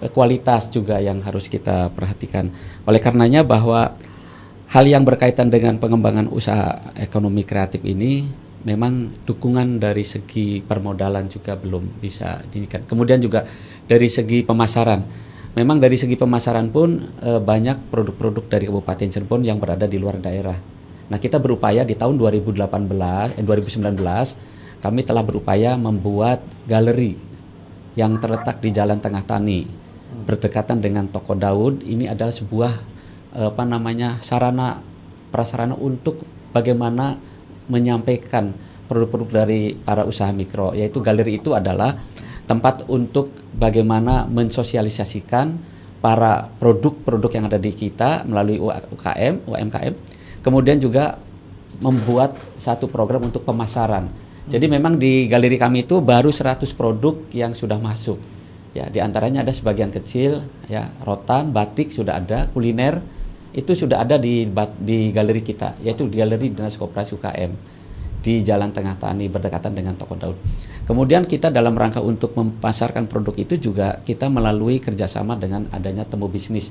[0.00, 2.48] eh, kualitas juga yang harus kita perhatikan.
[2.88, 3.92] Oleh karenanya bahwa
[4.70, 8.22] hal yang berkaitan dengan pengembangan usaha ekonomi kreatif ini
[8.62, 12.86] memang dukungan dari segi permodalan juga belum bisa dinikan.
[12.86, 13.48] Kemudian juga
[13.90, 15.02] dari segi pemasaran.
[15.58, 20.22] Memang dari segi pemasaran pun eh, banyak produk-produk dari Kabupaten Cirebon yang berada di luar
[20.22, 20.54] daerah.
[21.10, 23.98] Nah, kita berupaya di tahun 2018 eh 2019
[24.78, 27.18] kami telah berupaya membuat galeri
[27.98, 29.66] yang terletak di Jalan Tengah Tani
[30.22, 31.82] berdekatan dengan Toko Daud.
[31.82, 32.99] Ini adalah sebuah
[33.30, 34.82] apa namanya sarana
[35.30, 37.14] prasarana untuk bagaimana
[37.70, 38.50] menyampaikan
[38.90, 41.94] produk-produk dari para usaha mikro yaitu galeri itu adalah
[42.50, 45.54] tempat untuk bagaimana mensosialisasikan
[46.02, 49.94] para produk-produk yang ada di kita melalui UKM, UMKM
[50.42, 51.22] kemudian juga
[51.78, 54.10] membuat satu program untuk pemasaran.
[54.50, 58.18] Jadi memang di galeri kami itu baru 100 produk yang sudah masuk
[58.70, 63.02] ya di antaranya ada sebagian kecil ya rotan batik sudah ada kuliner
[63.50, 64.46] itu sudah ada di
[64.78, 67.52] di galeri kita yaitu di galeri Dinas Koperasi UKM
[68.20, 70.36] di Jalan Tengah Tani berdekatan dengan Toko Daud.
[70.84, 76.28] Kemudian kita dalam rangka untuk memasarkan produk itu juga kita melalui kerjasama dengan adanya temu
[76.28, 76.70] bisnis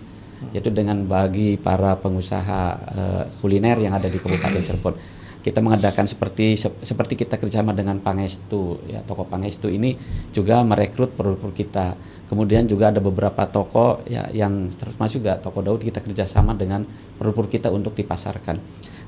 [0.56, 2.62] yaitu dengan bagi para pengusaha
[2.96, 4.96] eh, kuliner yang ada di Kabupaten Cirebon.
[5.40, 9.96] Kita mengadakan seperti sep- seperti kita kerjasama dengan Pangestu ya toko Pangestu ini
[10.36, 11.88] juga merekrut produk-produk kita.
[12.28, 16.84] Kemudian juga ada beberapa toko ya yang termasuk juga toko Daud kita kerjasama dengan
[17.16, 18.60] produk-produk kita untuk dipasarkan.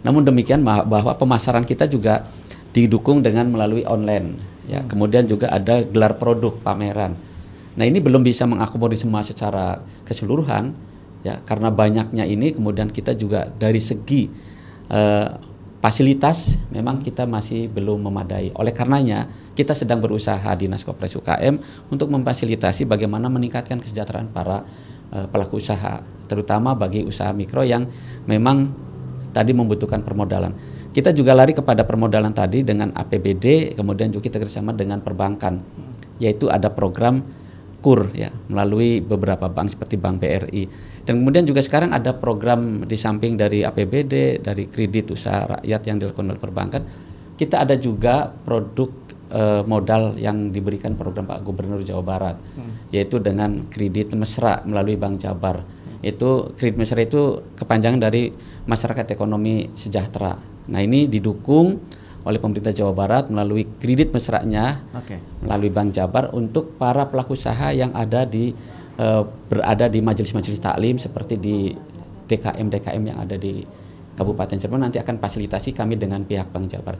[0.07, 2.31] Namun demikian bah- bahwa pemasaran kita juga
[2.71, 4.39] didukung dengan melalui online
[4.71, 4.87] ya.
[4.87, 7.19] Kemudian juga ada gelar produk pameran.
[7.71, 10.75] Nah, ini belum bisa mengakomodir semua secara keseluruhan
[11.21, 14.25] ya karena banyaknya ini kemudian kita juga dari segi
[14.89, 15.29] eh,
[15.81, 18.53] fasilitas memang kita masih belum memadai.
[18.55, 21.55] Oleh karenanya kita sedang berusaha Dinas Koperasi UKM
[21.89, 24.63] untuk memfasilitasi bagaimana meningkatkan kesejahteraan para
[25.09, 27.89] eh, pelaku usaha, terutama bagi usaha mikro yang
[28.29, 28.71] memang
[29.33, 30.53] tadi membutuhkan permodalan.
[30.91, 35.63] kita juga lari kepada permodalan tadi dengan APBD, kemudian juga kita kerjasama dengan perbankan,
[36.19, 37.23] yaitu ada program
[37.81, 40.63] KUR ya melalui beberapa bank seperti Bank BRI
[41.03, 45.97] dan kemudian juga sekarang ada program di samping dari APBD dari kredit usaha rakyat yang
[45.97, 46.81] dilakukan oleh perbankan
[47.35, 48.93] kita ada juga produk
[49.33, 52.93] eh, modal yang diberikan program Pak Gubernur Jawa Barat hmm.
[52.93, 56.05] yaitu dengan kredit mesra melalui Bank Jabar hmm.
[56.05, 58.29] itu kredit mesra itu kepanjangan dari
[58.69, 60.37] masyarakat ekonomi sejahtera
[60.69, 61.81] nah ini didukung
[62.21, 65.17] oleh pemerintah Jawa Barat melalui kredit mesranya okay.
[65.41, 68.53] melalui Bank Jabar untuk para pelaku usaha yang ada di
[69.01, 71.73] uh, berada di majelis-majelis taklim seperti di
[72.29, 73.65] DKM DKM yang ada di
[74.11, 76.95] Kabupaten Cirebon nanti akan fasilitasi kami dengan pihak Bank Jabar.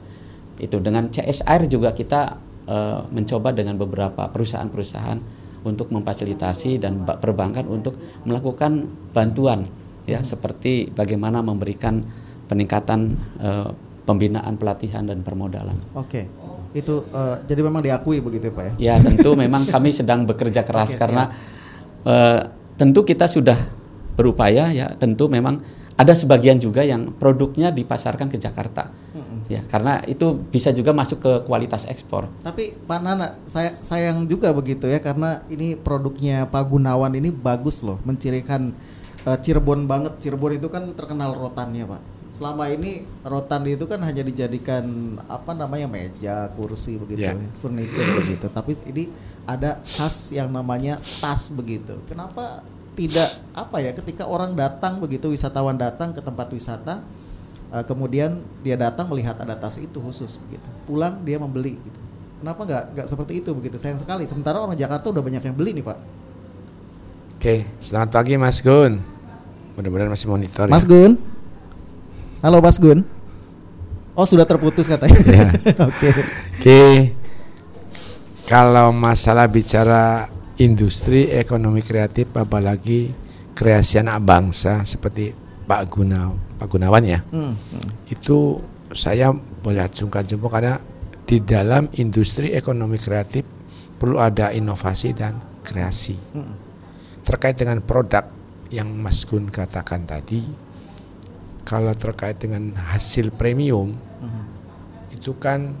[0.58, 5.18] Itu dengan CSR juga kita uh, mencoba dengan beberapa perusahaan-perusahaan
[5.62, 7.94] untuk memfasilitasi dan perbankan untuk
[8.26, 9.70] melakukan bantuan
[10.06, 10.26] ya hmm.
[10.26, 12.02] seperti bagaimana memberikan
[12.50, 13.70] peningkatan uh,
[14.02, 15.76] pembinaan pelatihan dan permodalan.
[15.94, 16.26] Oke.
[16.72, 18.72] Itu uh, jadi memang diakui begitu ya Pak ya?
[18.78, 21.28] Ya tentu memang kami sedang bekerja keras Oke, karena
[22.08, 22.40] uh,
[22.80, 23.56] tentu kita sudah
[24.12, 25.60] berupaya ya tentu memang
[25.92, 29.52] ada sebagian juga yang produknya dipasarkan ke Jakarta hmm.
[29.52, 32.32] ya karena itu bisa juga masuk ke kualitas ekspor.
[32.40, 37.84] Tapi Pak Nana saya sayang juga begitu ya karena ini produknya Pak Gunawan ini bagus
[37.84, 38.72] loh mencirikan
[39.28, 44.24] uh, Cirebon banget Cirebon itu kan terkenal rotannya Pak selama ini rotan itu kan hanya
[44.24, 47.36] dijadikan apa namanya meja, kursi begitu, yeah.
[47.60, 48.48] furniture begitu.
[48.48, 49.12] Tapi ini
[49.44, 52.00] ada khas yang namanya tas begitu.
[52.08, 52.64] Kenapa
[52.96, 57.00] tidak apa ya ketika orang datang begitu wisatawan datang ke tempat wisata
[57.72, 60.68] uh, kemudian dia datang melihat ada tas itu khusus begitu.
[60.88, 62.00] Pulang dia membeli gitu.
[62.40, 63.76] Kenapa nggak nggak seperti itu begitu?
[63.76, 64.24] Sayang sekali.
[64.24, 65.98] Sementara orang Jakarta udah banyak yang beli nih, Pak.
[67.38, 68.98] Oke, selamat pagi Mas Gun.
[69.78, 70.90] Mudah-mudahan masih monitor Mas ya.
[70.90, 71.31] Gun.
[72.42, 73.06] Halo Mas Gun.
[74.18, 75.14] Oh sudah terputus katanya.
[75.22, 75.46] Ya.
[75.86, 76.10] Oke.
[76.10, 76.10] Oke.
[76.58, 76.94] Okay.
[78.50, 80.26] Kalau masalah bicara
[80.58, 83.14] industri ekonomi kreatif apalagi
[83.54, 85.30] kreasi anak bangsa seperti
[85.70, 87.22] Pak Gunawan, Pak Gunawan ya.
[87.30, 87.54] Hmm.
[87.54, 87.88] Hmm.
[88.10, 88.58] Itu
[88.90, 89.30] saya
[89.62, 90.82] boleh acungkan jempol karena
[91.22, 93.46] di dalam industri ekonomi kreatif
[94.02, 96.18] perlu ada inovasi dan kreasi.
[96.34, 96.58] Hmm.
[97.22, 98.26] Terkait dengan produk
[98.74, 100.42] yang Mas Gun katakan tadi,
[101.62, 104.44] kalau terkait dengan hasil premium uh-huh.
[105.14, 105.74] itu kan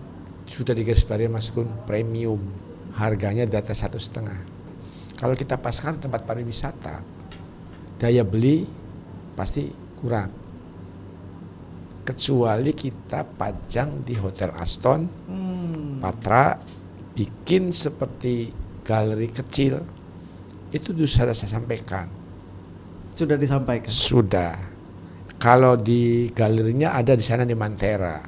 [0.52, 2.40] sudah digarisbawahi Mas Gun premium.
[2.92, 4.36] Harganya di atas satu setengah.
[5.16, 7.00] Kalau kita paskan tempat pariwisata
[7.96, 8.68] daya beli
[9.32, 10.28] pasti kurang.
[12.02, 16.04] Kecuali kita pajang di Hotel Aston hmm.
[16.04, 16.58] Patra
[17.16, 18.50] bikin seperti
[18.82, 19.80] galeri kecil
[20.68, 22.10] itu sudah saya sampaikan.
[23.16, 23.88] Sudah disampaikan?
[23.88, 24.71] Sudah
[25.42, 28.22] kalau di galerinya ada di sana di Mantera.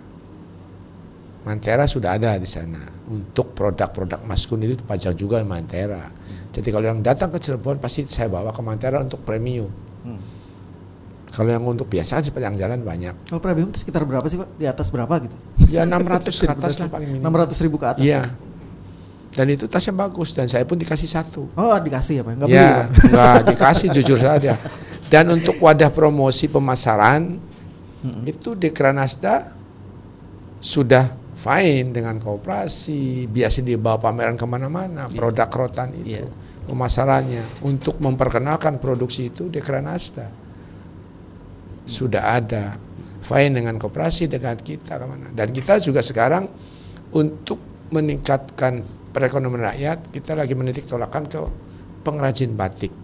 [1.46, 2.82] Mantera sudah ada di sana.
[3.06, 6.10] Untuk produk-produk maskun itu pajak juga di Mantera.
[6.50, 9.70] Jadi kalau yang datang ke Cirebon pasti saya bawa ke Mantera untuk premium.
[10.02, 10.18] Hmm.
[11.30, 13.30] Kalau yang untuk biasa kan yang jalan banyak.
[13.30, 14.48] Kalau premium itu sekitar berapa sih Pak?
[14.58, 15.36] Di atas berapa gitu?
[15.70, 17.30] Ya 600 ke atas lah paling minim.
[17.30, 18.02] 600 ribu ke atas?
[18.02, 18.26] Iya.
[18.26, 18.34] Ya?
[19.34, 21.50] Dan itu tasnya bagus dan saya pun dikasih satu.
[21.54, 22.32] Oh dikasih ya Pak?
[22.38, 22.82] Enggak ya, beli ya?
[23.06, 24.54] Enggak dikasih jujur saja.
[25.14, 27.38] Dan untuk wadah promosi pemasaran
[28.02, 28.26] hmm.
[28.26, 29.54] itu Dekranasda
[30.58, 31.06] sudah
[31.38, 35.14] fine dengan kooperasi, biasa dibawa pameran ke mana-mana, yeah.
[35.14, 36.26] produk rotan itu, yeah.
[36.66, 40.34] pemasarannya untuk memperkenalkan produksi itu Dekranasda
[41.86, 42.74] sudah ada
[43.22, 45.30] fine dengan kooperasi dengan kita ke mana.
[45.30, 46.50] Dan kita juga sekarang
[47.14, 48.82] untuk meningkatkan
[49.14, 51.38] perekonomian rakyat, kita lagi menitik tolakan ke
[52.02, 53.03] pengrajin batik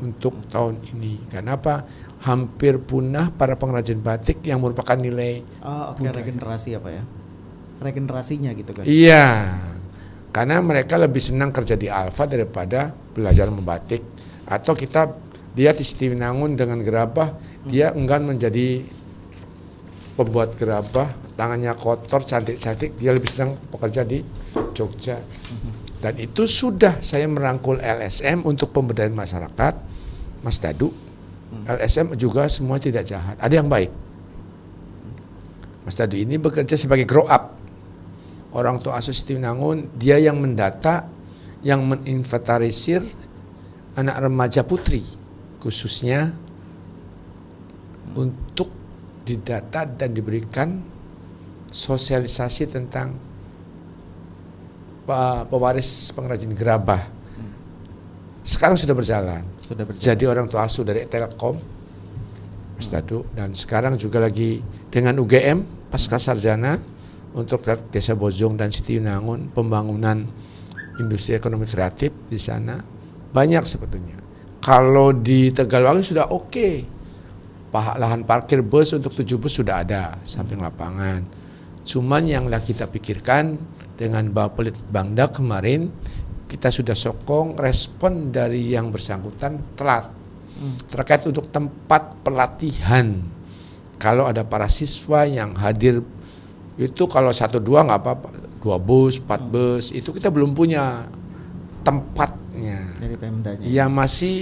[0.00, 1.28] untuk tahun ini.
[1.28, 1.84] Kenapa?
[2.22, 6.14] Hampir punah para pengrajin batik yang merupakan nilai oh, okay.
[6.14, 7.02] regenerasi apa ya?
[7.82, 8.86] Regenerasinya gitu kan.
[8.86, 9.58] Iya.
[10.32, 14.00] Karena mereka lebih senang kerja di Alfa daripada belajar membatik
[14.48, 15.12] atau kita
[15.52, 15.84] dia di
[16.56, 17.68] dengan gerabah, hmm.
[17.68, 18.80] dia enggan menjadi
[20.16, 24.24] pembuat gerabah, tangannya kotor, cantik-cantik, dia lebih senang bekerja di
[24.72, 25.20] Jogja.
[26.02, 29.74] Hmm dan itu sudah saya merangkul LSM untuk pemberdayaan masyarakat,
[30.42, 30.90] Mas Dadu.
[30.90, 31.78] Hmm.
[31.78, 33.94] LSM juga semua tidak jahat, ada yang baik.
[35.86, 37.54] Mas Dadu ini bekerja sebagai grow up.
[38.50, 41.06] Orang tua asuh Siti Nangun, dia yang mendata,
[41.62, 43.06] yang meninventarisir
[43.94, 45.06] anak remaja putri,
[45.62, 46.34] khususnya
[48.18, 48.68] untuk
[49.22, 50.82] didata dan diberikan
[51.70, 53.31] sosialisasi tentang
[55.48, 57.02] pewaris pengrajin gerabah.
[58.42, 59.42] Sekarang sudah berjalan.
[59.58, 60.02] Sudah berjalan.
[60.02, 61.54] Jadi orang tua asuh dari Telkom,
[62.74, 64.58] Mas Dadu, dan sekarang juga lagi
[64.90, 66.74] dengan UGM pasca sarjana
[67.38, 67.62] untuk
[67.94, 70.26] desa Bojong dan Siti Yunangun pembangunan
[71.00, 72.82] industri ekonomi kreatif di sana
[73.32, 74.18] banyak sebetulnya.
[74.62, 76.50] Kalau di Tegalwangi sudah oke.
[76.50, 76.74] Okay.
[77.72, 81.24] Lahan parkir bus untuk tujuh bus sudah ada samping lapangan.
[81.82, 83.56] Cuman yang lah kita pikirkan
[83.96, 85.92] dengan Bapelit Bangda kemarin
[86.52, 90.12] kita sudah sokong respon dari yang bersangkutan telat
[90.60, 90.92] hmm.
[90.92, 93.24] terkait untuk tempat pelatihan.
[93.96, 96.04] Kalau ada para siswa yang hadir
[96.76, 98.28] itu kalau satu dua nggak apa-apa,
[98.60, 99.52] dua bus, empat hmm.
[99.52, 101.08] bus itu kita belum punya
[101.80, 103.00] tempatnya.
[103.00, 103.64] Dari Pemdanya.
[103.64, 104.36] Yang masih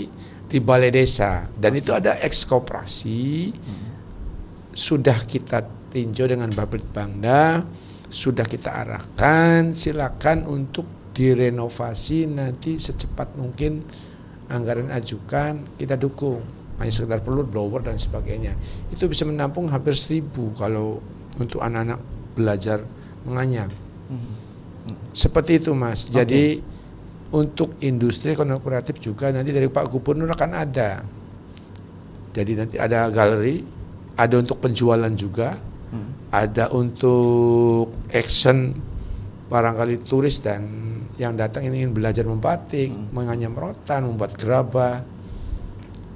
[0.51, 3.89] di balai desa dan itu ada ekskoperasi hmm.
[4.75, 5.63] sudah kita
[5.95, 7.63] tinjau dengan Babel Bangda
[8.11, 13.87] sudah kita arahkan silakan untuk direnovasi nanti secepat mungkin
[14.51, 16.42] anggaran ajukan kita dukung
[16.83, 18.59] hanya sekedar perlu blower dan sebagainya
[18.90, 20.99] itu bisa menampung hampir seribu kalau
[21.38, 22.03] untuk anak-anak
[22.35, 22.83] belajar
[23.23, 23.70] menganyam
[24.11, 25.14] hmm.
[25.14, 26.25] seperti itu mas okay.
[26.25, 26.44] jadi
[27.31, 31.03] untuk industri ekonomi kreatif juga nanti dari Pak Gubernur akan ada.
[32.31, 33.62] Jadi nanti ada galeri,
[34.14, 35.59] ada untuk penjualan juga,
[35.94, 36.11] hmm.
[36.31, 38.75] Ada untuk action
[39.51, 40.62] barangkali turis dan
[41.19, 43.12] yang datang ini ingin belajar membatik, hmm.
[43.12, 45.05] menganyam rotan, membuat gerabah.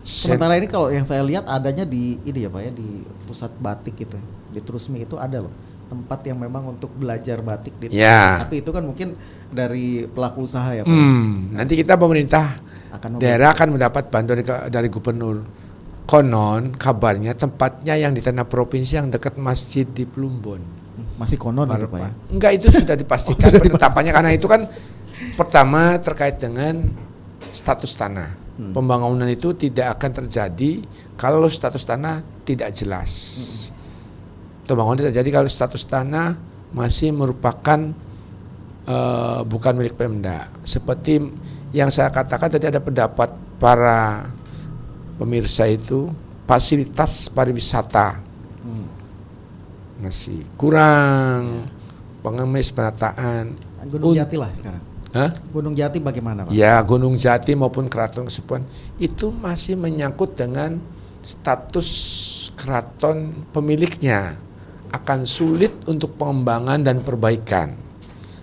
[0.06, 4.00] Sementara ini kalau yang saya lihat adanya di ini ya Pak ya di pusat batik
[4.00, 4.16] gitu,
[4.52, 5.52] di Trusmi itu ada loh
[5.84, 8.40] tempat yang memang untuk belajar batik di ya.
[8.40, 9.12] tapi itu kan mungkin
[9.52, 10.90] dari pelaku usaha ya Pak.
[10.90, 12.56] Hmm, nanti kita pemerintah
[12.94, 15.63] akan daerah akan mendapat bantuan dari, dari gubernur.
[16.04, 20.60] Konon kabarnya tempatnya yang di tanah provinsi yang dekat masjid di Plumbon.
[21.16, 22.10] Masih konon gitu Pak ya?
[22.30, 24.68] Enggak itu sudah dipastikan oh, sudah penetapannya karena itu kan
[25.34, 26.86] pertama terkait dengan
[27.50, 28.30] status tanah.
[28.54, 28.70] Hmm.
[28.70, 30.84] Pembangunan itu tidak akan terjadi
[31.18, 33.10] kalau status tanah tidak jelas.
[33.10, 33.64] Hmm
[34.64, 36.36] pembangunan tidak jadi kalau status tanah
[36.74, 37.92] masih merupakan
[38.88, 40.50] uh, bukan milik Pemda.
[40.64, 41.20] Seperti
[41.76, 44.32] yang saya katakan tadi ada pendapat para
[45.16, 46.10] pemirsa itu
[46.44, 48.20] fasilitas pariwisata
[48.64, 48.86] hmm.
[50.04, 51.68] masih kurang,
[52.20, 53.56] pengemis penataan.
[53.88, 54.82] Gunung Jati lah sekarang.
[55.14, 55.30] Hah?
[55.54, 56.50] Gunung Jati bagaimana Pak?
[56.50, 58.66] Ya Gunung Jati maupun Keraton Kesepuan
[58.98, 60.82] itu masih menyangkut dengan
[61.22, 61.88] status
[62.58, 64.36] keraton pemiliknya
[64.90, 67.74] akan sulit untuk pengembangan dan perbaikan.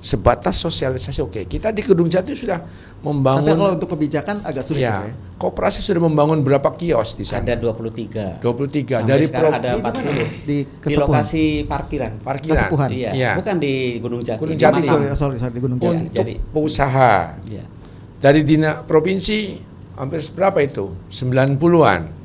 [0.01, 1.31] Sebatas sosialisasi oke.
[1.31, 1.43] Okay.
[1.45, 2.57] Kita di Gedung Jati sudah
[3.05, 3.45] membangun.
[3.45, 5.05] Tapi kalau untuk kebijakan agak sulit ya.
[5.05, 5.13] ya.
[5.37, 7.45] Koperasi sudah membangun berapa kios di sana?
[7.45, 8.41] Ada 23.
[8.41, 8.41] 23.
[8.41, 12.17] Sampai dari sekarang ada 40 di, di lokasi parkiran.
[12.25, 12.57] Parkiran.
[12.57, 12.89] Kesepuhan.
[12.89, 13.11] Iya.
[13.13, 13.31] ya.
[13.37, 14.41] Bukan di Gunung Jati.
[14.41, 14.85] Gunung Jati.
[14.89, 16.09] Oh, sorry, sorry di Gunung Jati.
[16.09, 17.37] Untuk Jadi, usaha.
[17.45, 17.63] Ya.
[18.17, 19.53] Dari Dina Provinsi
[20.01, 20.97] hampir berapa itu?
[21.13, 22.21] 90-an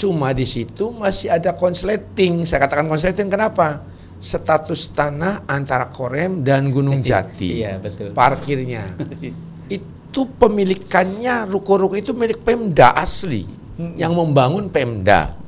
[0.00, 2.48] Cuma di situ masih ada konsleting.
[2.48, 3.84] Saya katakan konsleting kenapa?
[4.20, 7.64] Status tanah antara Korem dan Gunung Jati.
[7.64, 8.12] Iya, betul.
[8.12, 8.84] Parkirnya.
[9.80, 13.48] itu pemilikannya ruko-ruko itu milik Pemda asli.
[13.80, 13.96] Hmm.
[13.96, 15.40] Yang membangun Pemda.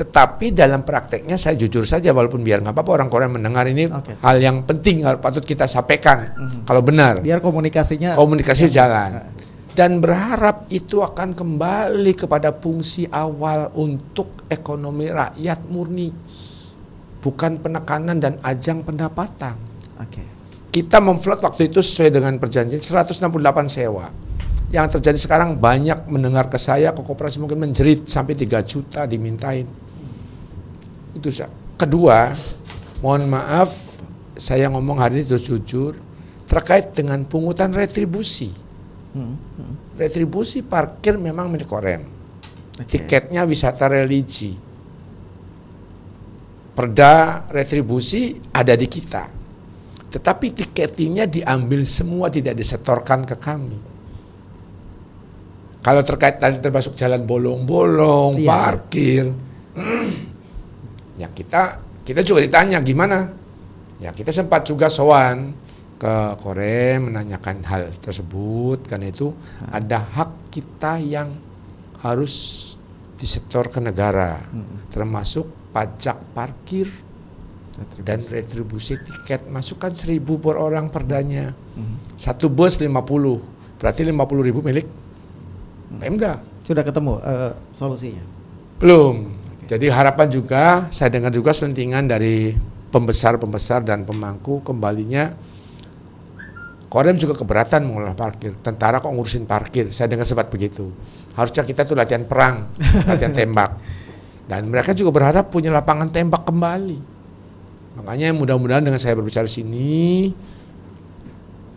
[0.00, 4.16] Tetapi dalam prakteknya saya jujur saja walaupun biar nggak apa-apa orang Korea mendengar ini okay.
[4.24, 6.64] hal yang penting harus patut kita sampaikan -hmm.
[6.64, 7.20] kalau benar.
[7.20, 8.80] Biar komunikasinya komunikasi ya.
[8.80, 9.39] jalan
[9.80, 16.12] dan berharap itu akan kembali kepada fungsi awal untuk ekonomi rakyat murni
[17.24, 19.56] bukan penekanan dan ajang pendapatan.
[19.96, 20.20] Oke.
[20.20, 20.28] Okay.
[20.68, 23.24] Kita memflot waktu itu sesuai dengan perjanjian 168
[23.72, 24.12] sewa.
[24.68, 29.64] Yang terjadi sekarang banyak mendengar ke saya ke koperasi mungkin menjerit sampai 3 juta dimintain.
[31.16, 31.48] Itu saya.
[31.80, 32.36] Kedua,
[33.00, 33.96] mohon maaf
[34.36, 35.96] saya ngomong hari ini jujur
[36.44, 38.68] terkait dengan pungutan retribusi
[39.10, 39.74] Hmm, hmm.
[39.98, 42.02] Retribusi parkir memang milik Korem.
[42.78, 43.02] Okay.
[43.02, 44.54] Tiketnya wisata religi.
[46.70, 49.26] Perda retribusi ada di kita.
[50.10, 53.78] Tetapi tiketnya diambil semua tidak disetorkan ke kami.
[55.80, 58.52] Kalau terkait tadi termasuk jalan bolong-bolong, iya.
[58.52, 59.32] parkir,
[61.16, 63.32] ya kita kita juga ditanya gimana.
[64.00, 65.52] Ya kita sempat juga sowan
[66.00, 69.68] ke Korea menanyakan hal tersebut karena itu hmm.
[69.68, 71.36] ada hak kita yang
[72.00, 72.64] harus
[73.20, 74.88] disetor ke negara hmm.
[74.88, 75.44] termasuk
[75.76, 76.88] pajak parkir
[77.76, 78.00] retribusi.
[78.08, 82.16] dan retribusi tiket masukkan seribu per orang perdanya hmm.
[82.16, 82.88] satu bus 50
[83.76, 86.00] berarti 50 ribu milik hmm.
[86.00, 88.24] Pemda sudah ketemu uh, solusinya
[88.80, 89.76] belum okay.
[89.76, 92.56] jadi harapan juga saya dengar juga selentingan dari
[92.88, 95.36] pembesar-pembesar dan pemangku kembalinya
[96.90, 98.58] Korem juga keberatan mengelola parkir.
[98.58, 99.94] Tentara kok ngurusin parkir.
[99.94, 100.90] Saya dengar sempat begitu.
[101.38, 102.66] Harusnya kita tuh latihan perang,
[103.08, 103.78] latihan tembak.
[104.50, 106.98] Dan mereka juga berharap punya lapangan tembak kembali.
[108.02, 109.94] Makanya mudah-mudahan dengan saya berbicara di sini,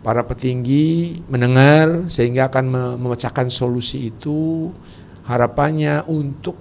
[0.02, 4.68] para petinggi mendengar sehingga akan me- memecahkan solusi itu
[5.24, 6.58] harapannya untuk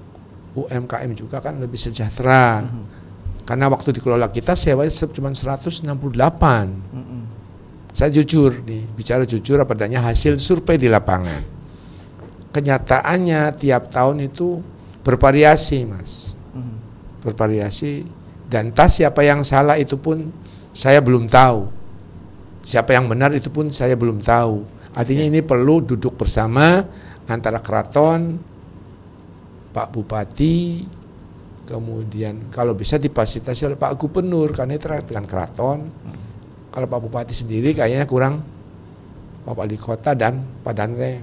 [0.54, 2.64] UMKM juga kan lebih sejahtera.
[3.44, 5.84] Karena waktu dikelola kita sewa cuma 168.
[7.94, 11.46] Saya jujur nih, bicara jujur apa adanya hasil survei di lapangan.
[12.50, 14.62] Kenyataannya tiap tahun itu
[15.06, 16.34] bervariasi, Mas.
[17.22, 18.04] Bervariasi
[18.50, 20.34] dan tas siapa yang salah itu pun
[20.74, 21.70] saya belum tahu.
[22.66, 24.66] Siapa yang benar itu pun saya belum tahu.
[24.94, 26.86] Artinya ini perlu duduk bersama
[27.26, 28.38] antara keraton,
[29.74, 30.86] Pak Bupati,
[31.66, 35.90] kemudian kalau bisa difasilitasi oleh Pak Gubernur karena itu terkait dengan keraton.
[36.74, 38.42] Kalau Pak Bupati sendiri kayaknya kurang
[39.46, 41.22] Pak Wali Kota dan Pak Danrem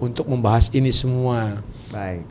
[0.00, 1.60] untuk membahas ini semua.
[1.92, 2.24] Baik.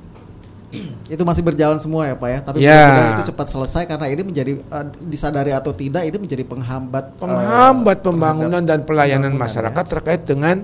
[1.13, 2.39] Itu masih berjalan semua ya Pak ya.
[2.41, 3.13] Tapi Ya.
[3.13, 7.97] itu cepat selesai karena ini menjadi eh, disadari atau tidak ini menjadi penghambat eh, Penghambat
[7.99, 9.89] terhadap pembangunan dan pelayanan pembangunan, masyarakat ya.
[9.91, 10.55] terkait dengan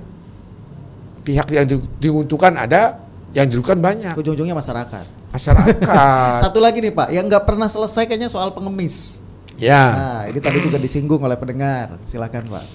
[1.22, 3.04] pihak yang di- diuntungkan ada,
[3.36, 4.16] yang dirugikan banyak.
[4.16, 5.06] Ujung-ujungnya masyarakat.
[5.30, 6.40] Masyarakat.
[6.48, 9.27] Satu lagi nih Pak, yang nggak pernah selesai kayaknya soal pengemis.
[9.58, 9.84] Ya.
[9.92, 11.98] Nah, ini tadi juga disinggung oleh pendengar.
[12.06, 12.66] Silakan Pak.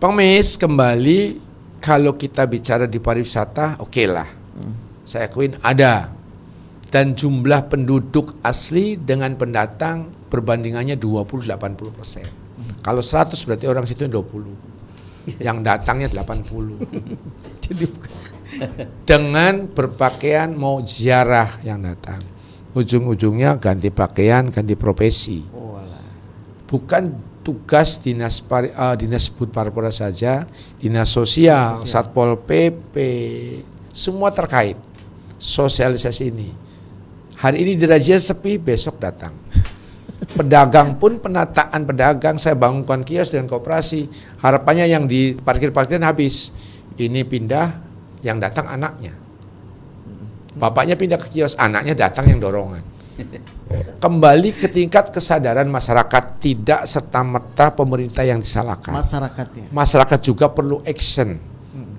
[0.00, 1.20] Pengemis kembali
[1.84, 4.28] kalau kita bicara di pariwisata, oke lah.
[5.04, 6.08] Saya akuin ada.
[6.88, 12.26] Dan jumlah penduduk asli dengan pendatang perbandingannya 20-80 persen.
[12.80, 15.42] Kalau 100 berarti orang situ 20.
[15.42, 16.84] Yang datangnya 80.
[17.64, 17.84] Jadi
[19.02, 22.22] Dengan berpakaian mau ziarah yang datang.
[22.74, 25.42] Ujung-ujungnya ganti pakaian, ganti profesi.
[25.50, 25.73] oh.
[26.68, 27.12] Bukan
[27.44, 30.48] tugas dinas pari, eh, dinas parpora saja,
[30.80, 32.94] dinas sosial, satpol pp,
[33.92, 34.80] semua terkait
[35.36, 36.48] sosialisasi ini.
[37.36, 39.36] Hari ini dirajia sepi, besok datang.
[40.38, 44.08] Pedagang pun penataan pedagang, saya bangunkan kios dengan kooperasi.
[44.40, 46.48] Harapannya yang di parkir-parkiran habis.
[46.96, 47.68] Ini pindah,
[48.24, 49.12] yang datang anaknya.
[50.56, 52.86] Bapaknya pindah ke kios, anaknya datang yang dorongan
[53.98, 58.92] kembali ke tingkat kesadaran masyarakat tidak serta merta pemerintah yang disalahkan.
[58.92, 59.68] Masyarakatnya.
[59.70, 61.38] masyarakat juga perlu action,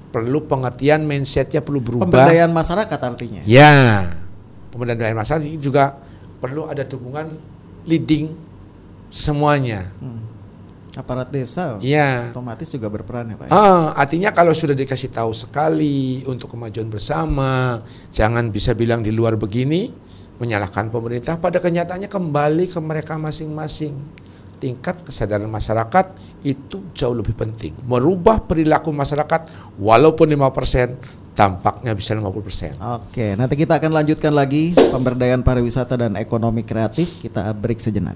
[0.10, 2.06] perlu pengertian mindsetnya perlu berubah.
[2.08, 3.42] Pemberdayaan masyarakat artinya.
[3.44, 4.08] Ya,
[4.72, 5.98] pemberdayaan masyarakat ini juga
[6.38, 7.36] perlu ada dukungan
[7.84, 8.36] leading
[9.10, 9.88] semuanya.
[10.96, 12.32] Aparat desa Ya.
[12.32, 13.46] otomatis juga berperan ya Pak.
[13.48, 13.52] ya?
[13.52, 17.84] Ah, artinya kalau sudah dikasih tahu sekali untuk kemajuan bersama,
[18.16, 19.92] jangan bisa bilang di luar begini,
[20.42, 21.40] menyalahkan pemerintah.
[21.40, 23.96] Pada kenyataannya kembali ke mereka masing-masing.
[24.56, 26.16] Tingkat kesadaran masyarakat
[26.48, 27.76] itu jauh lebih penting.
[27.86, 32.80] Merubah perilaku masyarakat walaupun 5%, tampaknya bisa 50%.
[32.80, 37.20] Oke, nanti kita akan lanjutkan lagi pemberdayaan pariwisata dan ekonomi kreatif.
[37.20, 38.16] Kita break sejenak.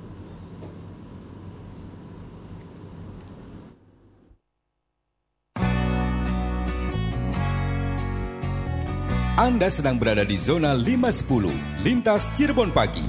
[9.40, 13.08] Anda sedang berada di zona 510, lintas Cirebon pagi.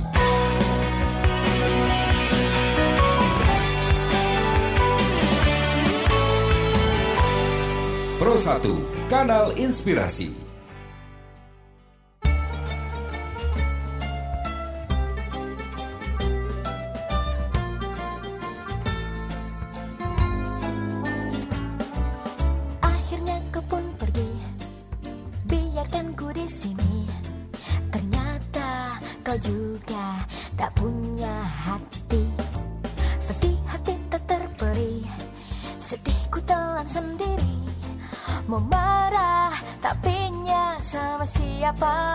[8.15, 10.50] Pro 1, Kanal Inspirasi.
[41.81, 42.10] Siapa?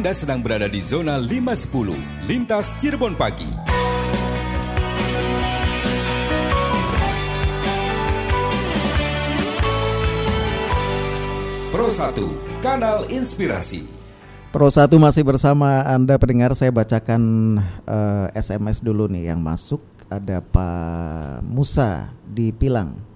[0.00, 3.44] Anda sedang berada di zona 510 Lintas Cirebon Pagi.
[11.68, 13.84] Pro 1, Kanal Inspirasi.
[14.48, 20.40] Pro 1 masih bersama Anda pendengar saya bacakan eh, SMS dulu nih yang masuk ada
[20.40, 23.09] Pak Musa di Pilang.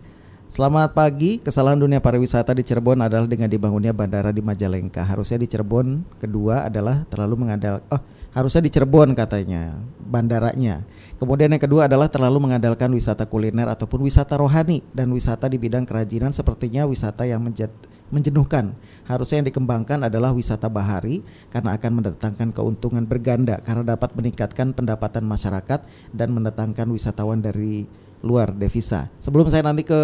[0.54, 5.02] Selamat pagi, kesalahan dunia pariwisata di Cirebon adalah dengan dibangunnya bandara di Majalengka.
[5.02, 7.98] Harusnya di Cirebon, kedua adalah terlalu mengandal oh,
[8.30, 10.86] harusnya di Cirebon katanya bandaranya.
[11.18, 15.90] Kemudian yang kedua adalah terlalu mengandalkan wisata kuliner ataupun wisata rohani dan wisata di bidang
[15.90, 17.74] kerajinan sepertinya wisata yang menjad-
[18.14, 18.78] menjenuhkan.
[19.10, 25.26] Harusnya yang dikembangkan adalah wisata bahari karena akan mendatangkan keuntungan berganda karena dapat meningkatkan pendapatan
[25.26, 25.82] masyarakat
[26.14, 27.90] dan mendatangkan wisatawan dari
[28.24, 29.12] luar devisa.
[29.20, 30.00] Sebelum saya nanti ke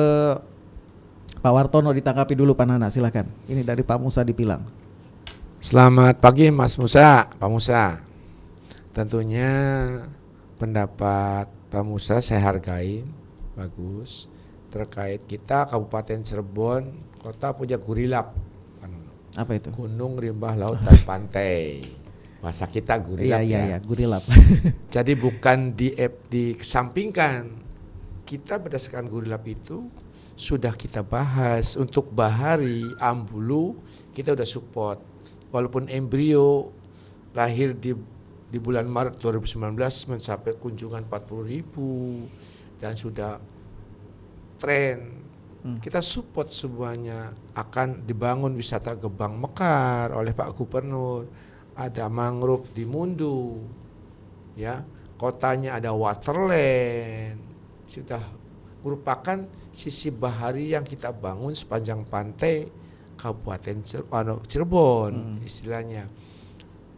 [1.41, 3.33] Pak Wartono ditangkapi dulu Pak Nana, silakan.
[3.49, 4.61] Ini dari Pak Musa dipilang.
[5.61, 8.05] Selamat pagi Mas Musa, Pak Musa.
[8.93, 9.49] Tentunya
[10.61, 13.01] pendapat Pak Musa saya hargai,
[13.57, 14.29] bagus.
[14.68, 16.93] Terkait kita Kabupaten Cirebon,
[17.25, 18.37] kota punya gurilap.
[19.39, 19.71] Apa itu?
[19.71, 21.87] Gunung, rimbah, laut, dan pantai.
[22.41, 23.64] Bahasa kita Iya gurilap iya ya.
[23.68, 24.25] iya, gurilap.
[24.95, 25.93] Jadi bukan di
[26.33, 27.70] dikesampingkan.
[28.31, 29.91] Kita berdasarkan gurilap itu
[30.39, 33.74] sudah kita bahas untuk Bahari, Ambulu
[34.14, 35.03] kita udah support.
[35.51, 36.70] Walaupun embrio
[37.35, 37.91] lahir di
[38.51, 39.74] di bulan Maret 2019
[40.14, 42.22] mencapai kunjungan 40 ribu
[42.78, 43.43] dan sudah
[44.62, 45.18] tren.
[45.61, 51.26] Kita support semuanya akan dibangun wisata Gebang Mekar oleh Pak Gubernur.
[51.74, 53.59] Ada mangrove di Mundu.
[54.55, 54.87] Ya,
[55.18, 57.49] kotanya ada waterland.
[57.91, 58.22] Sudah
[58.86, 59.43] merupakan
[59.74, 62.70] sisi bahari yang kita bangun sepanjang pantai
[63.18, 66.07] Kabupaten Cir- anu, Cirebon istilahnya.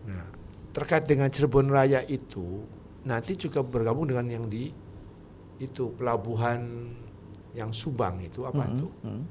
[0.05, 0.25] Nah,
[0.71, 2.63] terkait dengan Cirebon Raya itu
[3.03, 4.71] nanti juga bergabung dengan yang di
[5.59, 6.93] itu pelabuhan
[7.57, 8.87] yang Subang itu apa Mm-mm, itu?
[9.03, 9.23] mm.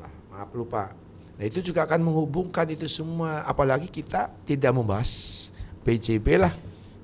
[0.00, 0.94] Lah, maaf lupa.
[1.34, 5.10] Nah, itu juga akan menghubungkan itu semua apalagi kita tidak membahas
[5.82, 6.54] PJB lah.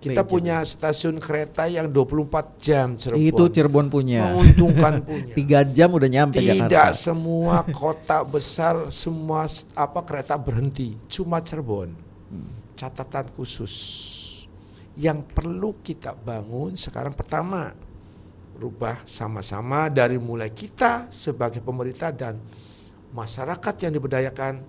[0.00, 3.20] Kita punya stasiun kereta yang 24 jam Cirebon.
[3.20, 4.32] Itu Cirebon punya.
[4.32, 5.34] Menguntungkan punya.
[5.36, 6.96] Tiga jam udah nyampe Tidak Jakarta.
[6.96, 9.44] semua kota besar semua
[9.76, 11.92] apa kereta berhenti, cuma Cirebon.
[12.80, 13.74] Catatan khusus
[14.96, 17.76] yang perlu kita bangun sekarang pertama
[18.56, 22.40] rubah sama-sama dari mulai kita sebagai pemerintah dan
[23.12, 24.64] masyarakat yang diberdayakan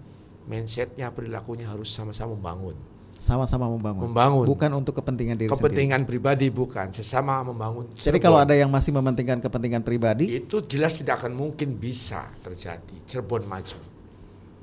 [0.48, 2.91] mindsetnya perilakunya harus sama-sama membangun
[3.22, 4.10] Sama-sama membangun.
[4.10, 4.46] Membangun.
[4.50, 5.62] Bukan untuk kepentingan diri sendiri.
[5.62, 8.26] kepentingan pribadi bukan sesama membangun Jadi Cirebon.
[8.26, 13.46] kalau ada yang masih mementingkan kepentingan pribadi, itu jelas tidak akan mungkin bisa terjadi Cirebon
[13.46, 14.02] maju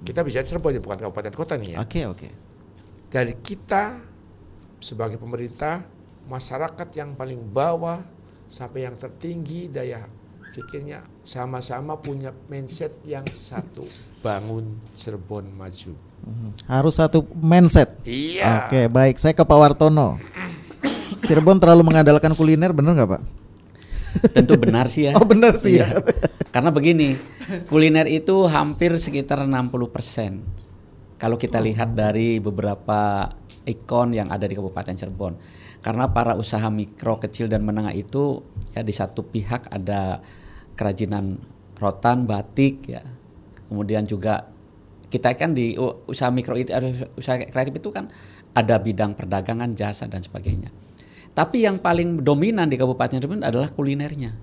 [0.05, 2.29] kita bisa Cirebon ya bukan kabupaten kota nih ya oke oke.
[3.11, 3.99] dari kita
[4.79, 5.83] sebagai pemerintah
[6.31, 7.99] masyarakat yang paling bawah
[8.47, 10.07] sampai yang tertinggi daya
[10.55, 13.87] pikirnya sama-sama punya mindset yang satu
[14.23, 15.93] bangun Cirebon maju
[16.69, 17.97] Harus satu mindset.
[18.05, 18.67] Iya.
[18.67, 19.17] Oke, baik.
[19.17, 20.21] Saya ke Pak Wartono.
[21.25, 23.23] Cirebon terlalu mengandalkan kuliner, bener nggak Pak?
[24.33, 25.13] Tentu benar sih ya.
[25.19, 25.89] Oh, benar sih ya.
[25.89, 26.01] Iya.
[26.49, 27.19] Karena begini,
[27.69, 31.19] kuliner itu hampir sekitar 60%.
[31.19, 33.27] Kalau kita lihat dari beberapa
[33.67, 35.35] ikon yang ada di Kabupaten Cirebon.
[35.79, 38.43] Karena para usaha mikro, kecil dan menengah itu
[38.75, 40.25] ya di satu pihak ada
[40.75, 41.39] kerajinan
[41.79, 43.03] rotan, batik ya.
[43.69, 44.49] Kemudian juga
[45.09, 45.73] kita kan di
[46.09, 48.13] usaha mikro itu ada usaha kreatif itu kan
[48.53, 50.69] ada bidang perdagangan, jasa dan sebagainya.
[51.33, 54.35] Tapi yang paling dominan di Kabupaten Cirebon adalah kulinernya.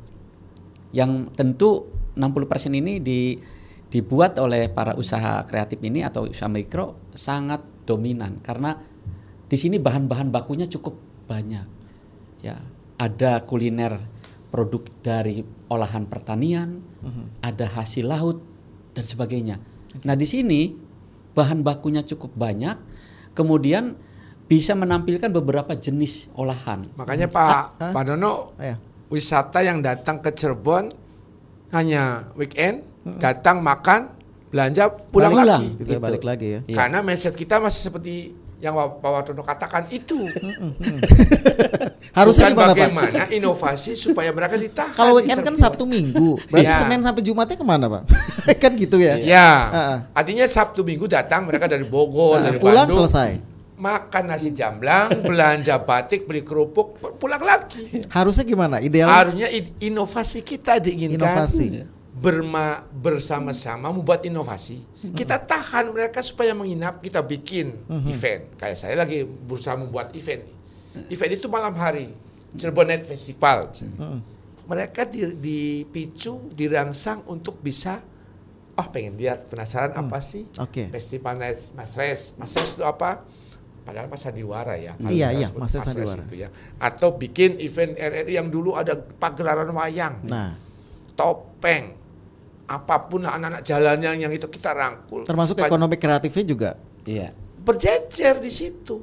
[0.96, 1.70] Yang tentu
[2.16, 3.36] 60% ini di,
[3.92, 8.80] dibuat oleh para usaha kreatif ini atau usaha mikro sangat dominan karena
[9.46, 10.96] di sini bahan-bahan bakunya cukup
[11.30, 11.68] banyak.
[12.42, 12.64] Ya,
[12.96, 14.00] ada kuliner
[14.50, 16.80] produk dari olahan pertanian,
[17.44, 18.40] ada hasil laut
[18.96, 19.60] dan sebagainya.
[20.04, 20.76] Nah, di sini
[21.32, 22.76] bahan bakunya cukup banyak,
[23.32, 23.96] kemudian
[24.46, 26.86] bisa menampilkan beberapa jenis olahan.
[26.94, 28.78] makanya Pak Pak Dono Ya.
[29.10, 30.90] wisata yang datang ke Cirebon
[31.74, 32.86] hanya weekend,
[33.18, 34.14] datang makan,
[34.54, 35.68] belanja, pulang Balik lagi.
[35.82, 36.60] Gitu ya, balik lagi ya.
[36.66, 36.76] Iya.
[36.78, 40.26] Karena mindset kita masih seperti yang Pak Wartono katakan itu.
[42.16, 42.78] Harusnya Bukan gimana Pak?
[42.80, 44.96] bagaimana inovasi supaya mereka ditahan.
[44.96, 45.56] Kalau weekend kan.
[45.56, 46.80] Sabtu Minggu, berarti Ya.
[46.80, 48.04] Senin sampai Jumatnya ke mana Pak?
[48.64, 49.20] kan gitu ya.
[49.20, 53.44] Ya, Ah, artinya Sabtu Minggu datang mereka dari Bogor, Nah, dari pulang Bandung, selesai.
[53.76, 58.08] makan nasi jamblang, belanja batik, beli kerupuk, pulang lagi.
[58.08, 58.80] Harusnya gimana?
[58.80, 61.84] Ideal Harusnya in- inovasi kita diinginkan Inovasi.
[62.16, 64.80] Berma bersama-sama membuat inovasi.
[65.12, 67.76] Kita tahan mereka supaya menginap, kita bikin
[68.08, 68.56] event.
[68.56, 70.48] Kayak saya lagi berusaha membuat event.
[71.12, 72.08] Event itu malam hari,
[72.56, 73.76] Cirebon Night Festival.
[74.66, 78.00] Mereka di- dipicu, dirangsang untuk bisa
[78.76, 80.92] oh pengen lihat penasaran apa sih Oke.
[80.92, 82.34] Festival Night Mas Res.
[82.36, 83.24] Mas Res itu apa?
[83.86, 84.98] Padahal Mas Sandiwara ya.
[84.98, 86.24] Iya, iya, Mas Sandiwara.
[86.26, 86.50] itu ya.
[86.76, 90.58] Atau bikin event RRI yang dulu ada pagelaran wayang, Nah,
[91.14, 91.94] topeng,
[92.66, 95.22] apa pun anak-anak jalannya yang itu kita rangkul.
[95.26, 96.72] termasuk Supaya ekonomi kreatifnya juga.
[97.06, 97.30] Iya.
[97.66, 99.02] berjejer di situ.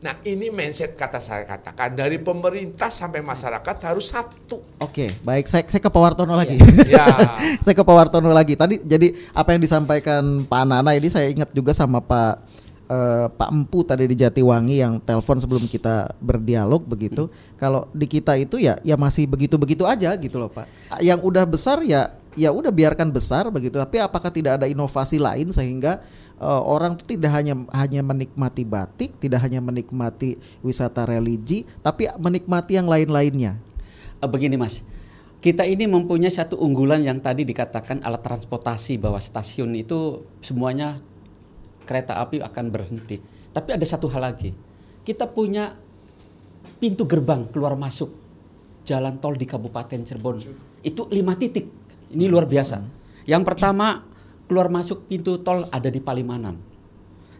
[0.00, 4.56] Nah ini mindset kata saya katakan dari pemerintah sampai masyarakat harus satu.
[4.80, 5.44] Oke, baik.
[5.44, 6.56] Saya, saya ke Pak Wartono lagi.
[6.88, 7.04] Ya.
[7.64, 8.56] saya ke Pak Wartono lagi.
[8.56, 12.32] Tadi jadi apa yang disampaikan Pak Nana ini saya ingat juga sama Pak
[12.88, 17.28] eh, Pak Empu tadi di Jatiwangi yang telepon sebelum kita berdialog begitu.
[17.60, 20.64] Kalau di kita itu ya ya masih begitu-begitu aja gitu loh Pak.
[21.04, 22.08] Yang udah besar ya
[22.38, 23.78] ya udah biarkan besar begitu.
[23.78, 26.02] Tapi apakah tidak ada inovasi lain sehingga
[26.38, 32.78] eh, orang tuh tidak hanya hanya menikmati batik, tidak hanya menikmati wisata religi, tapi menikmati
[32.78, 33.58] yang lain-lainnya.
[34.20, 34.84] Eh, Begini Mas,
[35.40, 41.00] kita ini mempunyai satu unggulan yang tadi dikatakan alat transportasi bahwa stasiun itu semuanya
[41.88, 43.18] kereta api akan berhenti.
[43.50, 44.54] Tapi ada satu hal lagi,
[45.02, 45.74] kita punya
[46.78, 48.12] pintu gerbang keluar masuk
[48.86, 50.36] jalan tol di Kabupaten Cirebon
[50.80, 51.79] itu lima titik.
[52.10, 52.82] Ini luar biasa.
[53.26, 54.02] Yang pertama
[54.50, 56.58] keluar masuk pintu tol ada di Palimanan.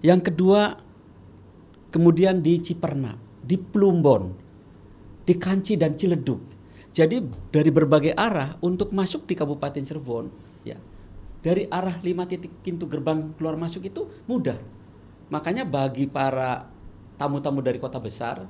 [0.01, 0.79] Yang kedua
[1.91, 4.31] kemudian di Ciperna, di Plumbon,
[5.27, 6.39] di Kanci dan Ciledug.
[6.91, 10.27] Jadi dari berbagai arah untuk masuk di Kabupaten Cirebon,
[10.67, 10.79] ya
[11.41, 14.57] dari arah lima titik pintu gerbang keluar masuk itu mudah.
[15.33, 16.69] Makanya bagi para
[17.17, 18.45] tamu-tamu dari kota besar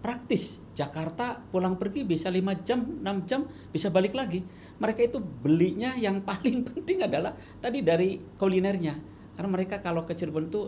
[0.00, 0.58] praktis.
[0.70, 4.40] Jakarta pulang pergi bisa lima jam, 6 jam bisa balik lagi.
[4.80, 8.94] Mereka itu belinya yang paling penting adalah tadi dari kulinernya.
[9.36, 10.62] Karena mereka kalau ke Cirebon itu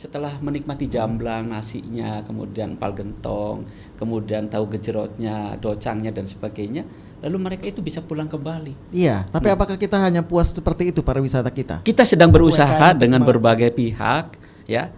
[0.00, 3.68] setelah menikmati jamblang, nasinya, kemudian pal gentong,
[4.00, 6.88] kemudian tahu gejrotnya, docangnya dan sebagainya,
[7.20, 8.96] lalu mereka itu bisa pulang kembali.
[8.96, 11.84] Iya, tapi apakah kita hanya puas seperti itu pariwisata kita?
[11.84, 14.88] Kita sedang berusaha dengan berbagai pihak, ya.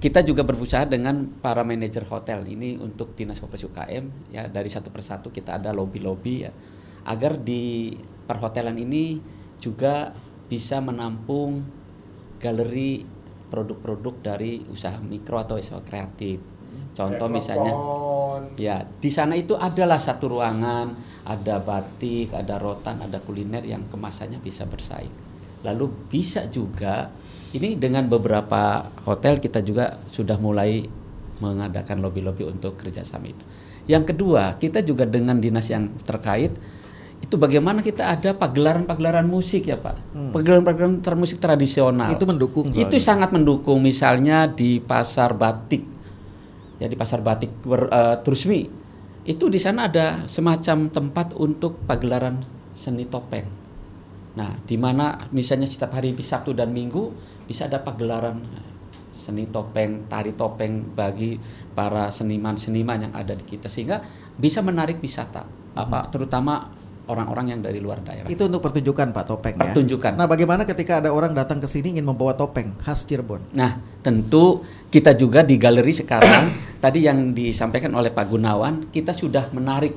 [0.00, 4.88] Kita juga berusaha dengan para manajer hotel ini untuk dinas koperasi UKM, ya dari satu
[4.88, 6.52] persatu kita ada lobby-lobby ya,
[7.04, 7.92] agar di
[8.24, 9.20] perhotelan ini
[9.60, 10.16] juga
[10.48, 11.60] bisa menampung
[12.40, 13.04] galeri
[13.52, 16.40] produk-produk dari usaha mikro atau usaha kreatif.
[16.96, 17.76] Contoh misalnya,
[18.56, 20.96] ya di sana itu adalah satu ruangan,
[21.28, 25.12] ada batik, ada rotan, ada kuliner yang kemasannya bisa bersaing.
[25.60, 27.12] Lalu bisa juga
[27.50, 30.86] ini dengan beberapa hotel kita juga sudah mulai
[31.40, 33.44] mengadakan lobby-lobby untuk kerjasama itu.
[33.90, 36.54] Yang kedua, kita juga dengan dinas yang terkait
[37.20, 42.08] itu bagaimana kita ada pagelaran-pagelaran musik ya Pak, pagelaran-pagelaran ter- musik tradisional.
[42.08, 42.16] Hmm.
[42.16, 42.88] Itu mendukung soalnya.
[42.88, 43.76] Itu sangat mendukung.
[43.84, 45.84] Misalnya di pasar batik,
[46.80, 48.60] ya di pasar batik ber- eh, Trusmi,
[49.28, 52.40] itu di sana ada semacam tempat untuk pagelaran
[52.72, 53.59] seni topeng.
[54.38, 57.10] Nah, di mana misalnya setiap hari Sabtu dan Minggu
[57.46, 58.38] bisa ada pagelaran
[59.10, 61.36] seni topeng, tari topeng bagi
[61.74, 64.00] para seniman-seniman yang ada di kita sehingga
[64.38, 65.44] bisa menarik wisata,
[65.76, 66.72] apa terutama
[67.10, 68.30] orang-orang yang dari luar daerah.
[68.30, 69.60] Itu untuk pertunjukan Pak Topeng ya.
[69.66, 70.14] Pertunjukan.
[70.14, 73.50] Nah, bagaimana ketika ada orang datang ke sini ingin membawa topeng khas Cirebon?
[73.58, 76.54] Nah, tentu kita juga di galeri sekarang
[76.84, 79.92] tadi yang disampaikan oleh Pak Gunawan, kita sudah menarik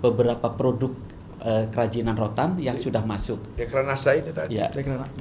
[0.00, 1.05] beberapa produk
[1.46, 3.38] eh, kerajinan rotan yang sudah masuk.
[3.54, 4.58] Dekranasa itu tadi.
[4.58, 4.66] Ya.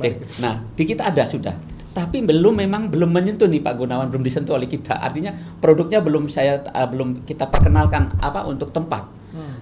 [0.02, 1.54] Dek- Nah, di kita ada sudah.
[1.94, 4.98] Tapi belum memang belum menyentuh nih Pak Gunawan, belum disentuh oleh kita.
[4.98, 9.14] Artinya produknya belum saya eh, belum kita perkenalkan apa untuk tempat.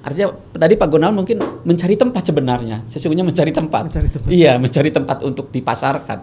[0.03, 3.88] Artinya tadi Pak Gunawan mungkin mencari tempat sebenarnya, sesungguhnya mencari tempat.
[3.88, 4.30] Mencari tempat.
[4.30, 6.20] Iya, mencari tempat untuk dipasarkan.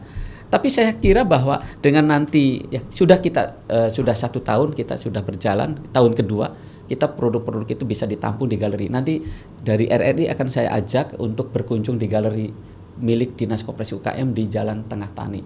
[0.51, 5.23] Tapi saya kira bahwa dengan nanti ya sudah kita eh, sudah satu tahun kita sudah
[5.23, 6.51] berjalan tahun kedua
[6.91, 8.91] kita produk-produk itu bisa ditampung di galeri.
[8.91, 9.23] Nanti
[9.63, 12.51] dari RRI akan saya ajak untuk berkunjung di galeri
[12.99, 15.39] milik Dinas Koperasi UKM di Jalan Tengah Tani,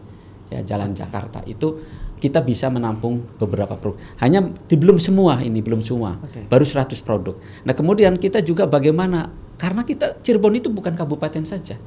[0.48, 1.44] ya Jalan Jakarta.
[1.44, 1.84] Itu
[2.16, 4.00] kita bisa menampung beberapa produk.
[4.24, 6.48] Hanya di belum semua ini belum semua, Oke.
[6.48, 7.36] baru 100 produk.
[7.68, 11.78] Nah kemudian kita juga bagaimana Karena kita Cirebon itu bukan kabupaten saja,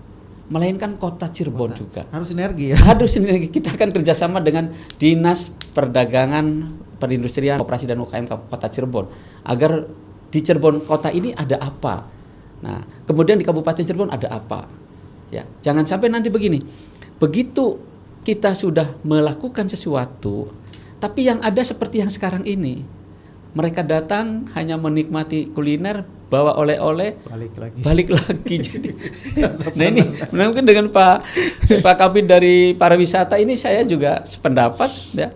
[0.48, 2.08] melainkan kota Cirebon juga.
[2.16, 2.80] Harus sinergi ya.
[2.80, 6.64] Harus ini kita akan kerjasama dengan Dinas Perdagangan,
[6.98, 9.06] Perindustrian, Operasi dan UKM Kota Cirebon
[9.46, 9.86] agar
[10.28, 12.04] di Cirebon kota ini ada apa.
[12.58, 14.68] Nah, kemudian di Kabupaten Cirebon ada apa.
[15.32, 16.60] Ya, jangan sampai nanti begini.
[17.22, 17.80] Begitu
[18.28, 20.52] kita sudah melakukan sesuatu,
[21.00, 22.84] tapi yang ada seperti yang sekarang ini.
[23.56, 27.80] Mereka datang hanya menikmati kuliner, bawa oleh-oleh, Balik lagi.
[27.80, 28.92] balik lagi jadi
[29.80, 30.04] nah ini
[30.36, 31.24] mungkin dengan Pak
[31.80, 35.32] Pak Kabin dari pariwisata ini saya juga sependapat ya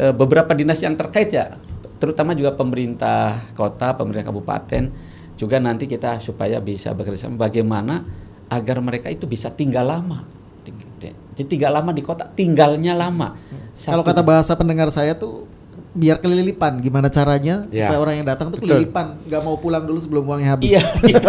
[0.00, 1.60] Eh, beberapa dinas yang terkait ya
[2.00, 4.88] terutama juga pemerintah kota pemerintah kabupaten
[5.36, 8.00] juga nanti kita supaya bisa bekerja sama bagaimana
[8.48, 10.24] agar mereka itu bisa tinggal lama
[11.36, 13.36] jadi tinggal lama di kota tinggalnya lama
[13.76, 15.44] Kalau Satu- kata bahasa pendengar saya tuh
[15.90, 17.90] biar kelilipan gimana caranya Ya.
[17.90, 18.80] supaya orang yang datang tuh Betul.
[18.80, 20.70] kelilipan nggak mau pulang dulu sebelum uangnya habis.
[20.70, 20.82] iya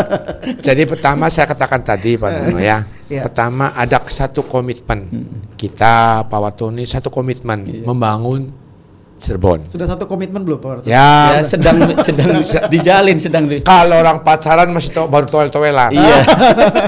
[0.70, 2.86] Jadi pertama saya katakan tadi Pak Dono ya.
[3.10, 3.26] Iya.
[3.26, 5.10] Pertama ada satu komitmen
[5.58, 8.61] kita Pak Watoni satu komitmen membangun
[9.22, 9.70] Cirebon.
[9.70, 10.86] Sudah satu komitmen belum Pak Warto?
[10.90, 11.78] ya Ya, sedang
[12.10, 15.94] sedang dijalin sedang di kalau orang pacaran masih to- baru toel-toelan.
[15.94, 16.26] iya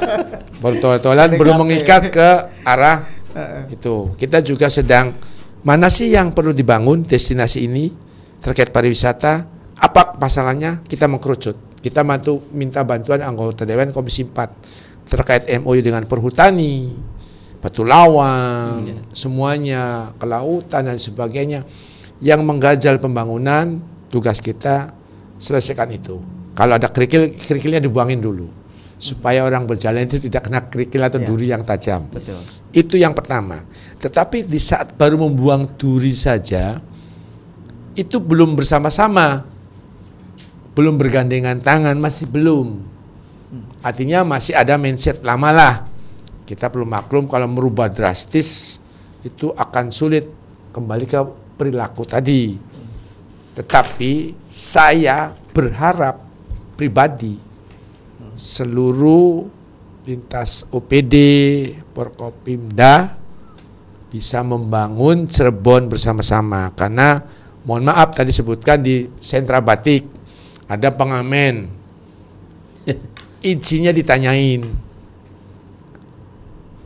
[0.64, 2.28] baru toel-toelan belum mengikat ke
[2.66, 3.06] arah
[3.76, 4.18] itu.
[4.18, 5.14] Kita juga sedang
[5.62, 7.94] mana sih yang perlu dibangun destinasi ini
[8.42, 9.46] terkait pariwisata?
[9.78, 10.82] Apa masalahnya?
[10.84, 11.80] Kita mengkerucut.
[11.80, 16.90] Kita bantu minta bantuan anggota dewan Komisi 4 terkait MOU dengan perhutani,
[17.60, 18.82] batu lawang,
[19.12, 21.68] semuanya kelautan dan sebagainya
[22.20, 24.94] yang menggajal pembangunan tugas kita
[25.42, 26.22] selesaikan itu.
[26.54, 28.46] Kalau ada kerikil, kerikilnya dibuangin dulu
[29.02, 31.28] supaya orang berjalan itu tidak kena kerikil atau Ya.
[31.28, 32.08] duri yang tajam.
[32.14, 32.40] Betul.
[32.72, 33.66] Itu yang pertama.
[34.00, 36.80] Tetapi di saat baru membuang duri saja,
[37.94, 39.44] itu belum bersama-sama,
[40.74, 42.80] belum bergandengan tangan, masih belum.
[43.84, 45.74] Artinya masih ada mindset lama lah.
[46.48, 48.80] Kita perlu maklum kalau merubah drastis
[49.22, 50.28] itu akan sulit
[50.72, 51.20] kembali ke
[51.64, 52.60] perilaku tadi.
[53.56, 56.20] Tetapi saya berharap
[56.76, 57.40] pribadi
[58.36, 59.48] seluruh
[60.04, 61.16] lintas OPD,
[61.96, 63.16] Porkopimda
[64.12, 66.76] bisa membangun Cirebon bersama-sama.
[66.76, 67.24] Karena
[67.64, 70.04] mohon maaf tadi sebutkan di sentra batik
[70.68, 71.72] ada pengamen.
[73.40, 74.68] Izinnya ditanyain.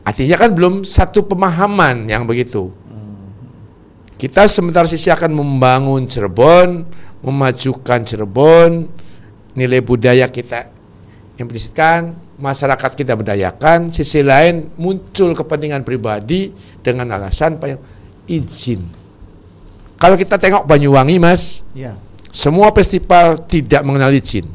[0.06, 2.77] Artinya kan belum satu pemahaman yang begitu
[4.18, 6.82] kita sementara sisi akan membangun Cirebon
[7.22, 8.90] memajukan Cirebon
[9.54, 10.74] nilai budaya kita
[11.38, 16.50] implisitkan masyarakat kita berdayakan sisi lain muncul kepentingan pribadi
[16.82, 17.62] dengan alasan
[18.26, 18.82] izin
[20.02, 21.94] kalau kita tengok Banyuwangi mas Iya.
[22.34, 24.50] semua festival tidak mengenal izin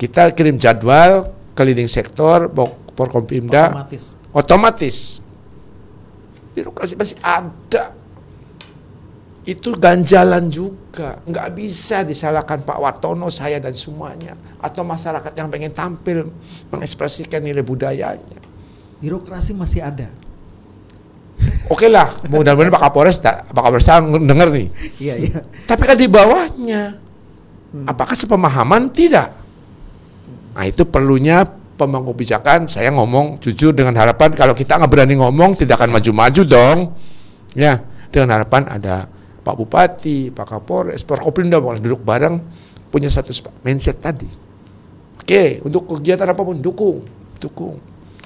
[0.00, 2.48] kita kirim jadwal ke leading sektor
[2.96, 4.16] Porkompimda Otomatis.
[4.32, 4.96] otomatis
[6.56, 8.03] birokrasi masih ada
[9.44, 11.20] itu ganjalan juga.
[11.28, 14.32] Nggak bisa disalahkan Pak Watono saya dan semuanya.
[14.56, 16.32] Atau masyarakat yang pengen tampil
[16.72, 18.40] mengekspresikan nilai budayanya.
[19.04, 20.08] Birokrasi masih ada.
[21.66, 24.66] oke lah mudah-mudahan Pak Kapolres Pak Kapolres tak denger nih.
[24.96, 25.38] Iya iya.
[25.68, 26.96] tapi kan di bawahnya.
[27.84, 28.88] Apakah sepemahaman?
[28.88, 29.28] Tidak.
[30.54, 31.42] Nah itu perlunya
[31.74, 32.70] pemangku kebijakan.
[32.70, 36.78] Saya ngomong jujur dengan harapan kalau kita nggak berani ngomong tidak akan maju-maju dong.
[37.52, 37.82] Ya
[38.14, 39.10] dengan harapan ada
[39.44, 42.40] Pak Bupati, Pak Kapolres, Pak boleh duduk bareng
[42.88, 43.30] punya satu
[43.60, 44.26] mindset tadi.
[45.20, 47.04] Oke, untuk kegiatan apa pun dukung,
[47.36, 47.76] dukung.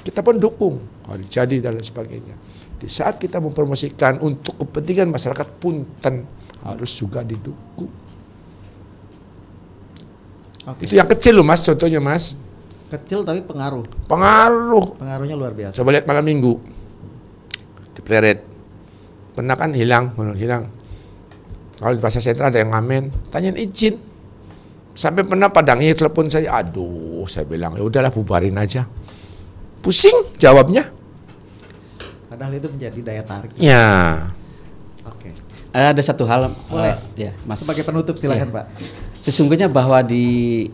[0.07, 0.79] Kita pun dukung,
[1.11, 2.37] harus jadi dan lain sebagainya.
[2.79, 6.23] Di saat kita mempromosikan untuk kepentingan masyarakat punten
[6.62, 7.91] harus juga didukung.
[10.69, 10.87] Oke.
[10.87, 12.39] Itu yang kecil loh mas, contohnya mas.
[12.89, 13.85] Kecil tapi pengaruh.
[14.07, 14.97] Pengaruh.
[14.97, 15.75] Pengaruhnya luar biasa.
[15.77, 16.57] Coba lihat malam minggu.
[17.97, 18.47] Di pleret.
[19.35, 20.78] Pernah kan hilang, hilang.
[21.79, 23.95] Kalau di pasar sentral ada yang ngamen, tanyain izin.
[24.99, 28.83] Sampai pernah padangnya telepon saya, aduh, saya bilang ya udahlah bubarin aja.
[29.79, 30.83] Pusing jawabnya.
[32.26, 33.55] Padahal itu menjadi daya tarik.
[33.55, 34.26] Ya,
[35.07, 35.31] Oke.
[35.70, 36.99] ada satu hal Boleh.
[37.14, 38.57] eh, ya Mas Sebagai penutup silakan Iya.
[38.59, 38.64] Pak.
[39.22, 40.66] Sesungguhnya bahwa di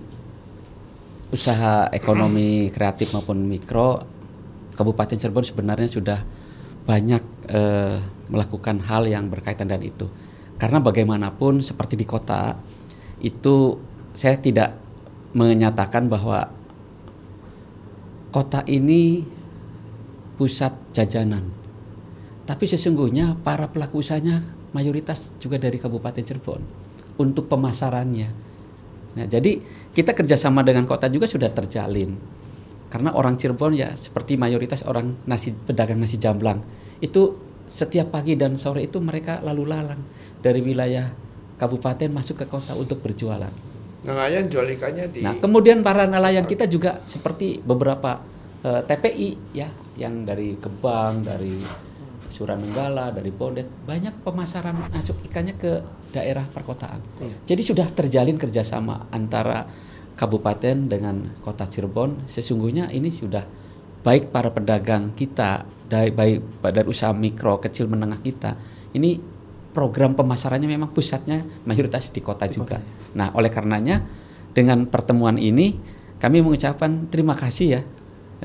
[1.28, 4.00] usaha ekonomi kreatif maupun mikro,
[4.72, 6.18] Kabupaten Cirebon sebenarnya sudah
[6.84, 7.96] banyak eh,
[8.32, 10.08] melakukan hal yang berkaitan dengan itu.
[10.56, 12.54] Karena bagaimanapun seperti di kota
[13.20, 13.78] itu
[14.14, 14.78] saya tidak
[15.34, 16.46] menyatakan bahwa
[18.30, 19.26] kota ini
[20.38, 21.50] pusat jajanan.
[22.44, 24.44] Tapi sesungguhnya para pelaku usahanya
[24.76, 26.62] mayoritas juga dari Kabupaten Cirebon
[27.18, 28.54] untuk pemasarannya
[29.14, 29.62] Nah, jadi
[29.94, 32.18] kita kerjasama dengan kota juga sudah terjalin.
[32.90, 36.62] Karena orang Cirebon ya seperti mayoritas orang nasi pedagang nasi jamblang
[37.02, 37.34] itu
[37.68, 40.00] setiap pagi dan sore itu mereka lalu lalang
[40.40, 41.10] dari wilayah
[41.56, 43.50] kabupaten masuk ke kota untuk berjualan.
[44.04, 48.20] Nelayan jual ikannya di Nah, kemudian para nelayan kita juga seperti beberapa
[48.60, 51.56] eh, TPI ya yang dari Kebang, dari
[52.28, 56.98] Suranenggala, dari Bondet, banyak pemasaran masuk ikannya ke daerah perkotaan.
[57.46, 59.62] Jadi sudah terjalin kerjasama antara
[60.18, 62.26] kabupaten dengan kota Cirebon.
[62.26, 63.46] Sesungguhnya ini sudah
[64.04, 68.52] baik para pedagang kita, dari baik badan usaha mikro, kecil, menengah kita.
[68.92, 69.16] Ini
[69.72, 72.78] program pemasarannya memang pusatnya mayoritas di kota juga.
[73.16, 74.04] Nah, oleh karenanya
[74.52, 75.74] dengan pertemuan ini
[76.20, 77.80] kami mengucapkan terima kasih ya,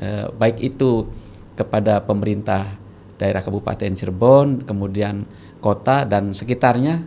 [0.00, 1.06] eh, baik itu
[1.54, 2.80] kepada pemerintah
[3.20, 5.28] daerah Kabupaten Cirebon, kemudian
[5.60, 7.04] kota dan sekitarnya,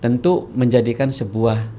[0.00, 1.76] tentu menjadikan sebuah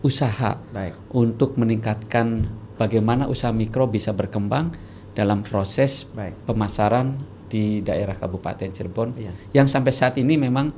[0.00, 0.94] usaha Baik.
[1.12, 2.48] untuk meningkatkan
[2.78, 4.70] bagaimana usaha mikro bisa berkembang
[5.18, 6.46] dalam proses Baik.
[6.46, 7.18] pemasaran
[7.50, 9.32] di daerah Kabupaten Cirebon Iya.
[9.50, 10.70] yang sampai saat ini memang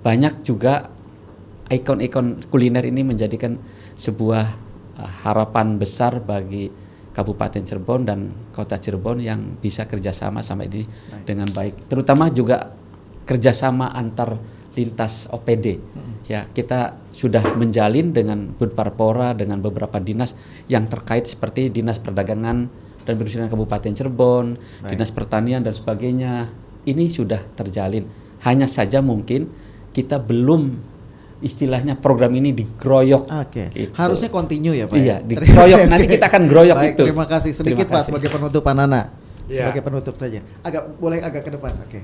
[0.00, 0.88] banyak juga
[1.68, 3.58] ikon-ikon kuliner ini menjadikan
[3.98, 4.44] sebuah
[4.96, 6.70] uh, harapan besar bagi
[7.12, 10.84] Kabupaten Cirebon dan Kota Cirebon yang bisa kerjasama sama ini
[11.24, 11.88] dengan baik.
[11.88, 12.76] Terutama juga
[13.24, 14.36] kerjasama antar
[14.76, 15.80] lintas OPD.
[16.28, 20.36] Ya kita sudah menjalin dengan Budparpora dengan beberapa dinas
[20.68, 22.68] yang terkait seperti dinas perdagangan
[23.06, 26.50] dan perindustrian Kabupaten Cirebon, dinas pertanian dan sebagainya.
[26.82, 28.06] Ini sudah terjalin.
[28.42, 29.50] Hanya saja mungkin
[29.90, 30.76] kita belum
[31.38, 33.22] istilahnya program ini digroyok.
[33.28, 33.92] Oke, Gitu.
[33.94, 34.96] harusnya continue ya Pak.
[34.96, 35.26] Iya, ya?
[35.28, 35.78] dikeroyok.
[35.86, 37.02] Nanti kita akan groyok Baik, itu.
[37.06, 38.08] Terima kasih sedikit Terima Pak kasih.
[38.12, 39.02] sebagai penutup Pak Nana.
[39.46, 39.62] Iya.
[39.70, 40.40] Sebagai penutup saja.
[40.62, 41.72] Agak boleh agak ke depan.
[41.78, 41.98] Oke.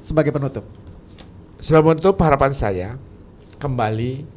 [0.00, 0.64] Sebagai penutup.
[1.58, 2.88] Sebab untuk harapan saya
[3.58, 4.35] kembali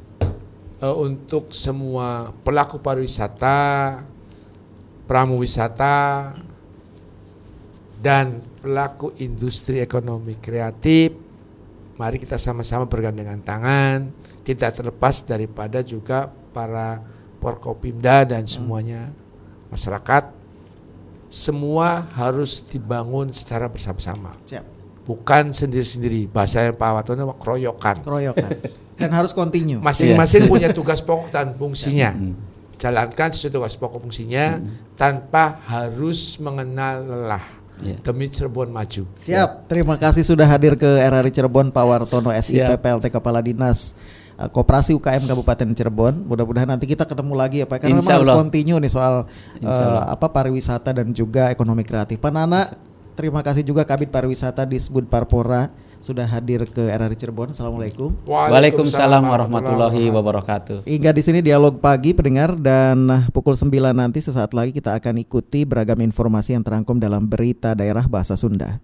[0.80, 4.02] eh, untuk semua pelaku pariwisata,
[5.06, 6.34] pramu wisata,
[8.00, 11.12] dan pelaku industri ekonomi kreatif,
[12.00, 14.08] mari kita sama-sama bergandengan tangan,
[14.48, 17.04] tidak terlepas daripada juga para
[17.40, 19.12] Porkopimda dan semuanya
[19.72, 20.32] masyarakat,
[21.30, 24.66] semua harus dibangun secara bersama-sama Siap.
[25.06, 26.26] bukan sendiri-sendiri.
[26.28, 27.96] Bahasa Pak Watono keroyokan.
[28.02, 28.52] Keroyokan.
[29.00, 29.80] Dan harus continue.
[29.80, 32.12] Masing-masing punya tugas pokok dan fungsinya.
[32.80, 34.60] Jalankan sesuai tugas pokok fungsinya
[34.96, 37.96] tanpa harus mengenal lelah Iya.
[38.04, 39.08] demi Cirebon maju.
[39.16, 39.72] Siap.
[39.72, 42.76] Terima kasih sudah hadir ke RRI Cirebon Pak Wartono SIP Siap.
[42.76, 43.96] PLT Kepala Dinas
[44.36, 46.28] uh, Koperasi UKM Kabupaten Cirebon.
[46.28, 47.88] Mudah-mudahan nanti kita ketemu lagi ya Pak.
[47.88, 49.14] Karena Insya memang harus continue nih soal
[49.64, 52.20] uh, apa pariwisata dan juga ekonomi kreatif.
[52.20, 52.68] Pak Nana,
[53.20, 55.68] terima kasih juga Kabit Pariwisata di Sbud Parpora
[56.00, 57.52] sudah hadir ke RRI Cirebon.
[57.52, 58.16] Assalamualaikum.
[58.24, 60.88] Waalaikumsalam warahmatullahi wabarakatuh.
[60.88, 65.68] Hingga di sini dialog pagi pendengar dan pukul 9 nanti sesaat lagi kita akan ikuti
[65.68, 68.80] beragam informasi yang terangkum dalam berita daerah bahasa Sunda.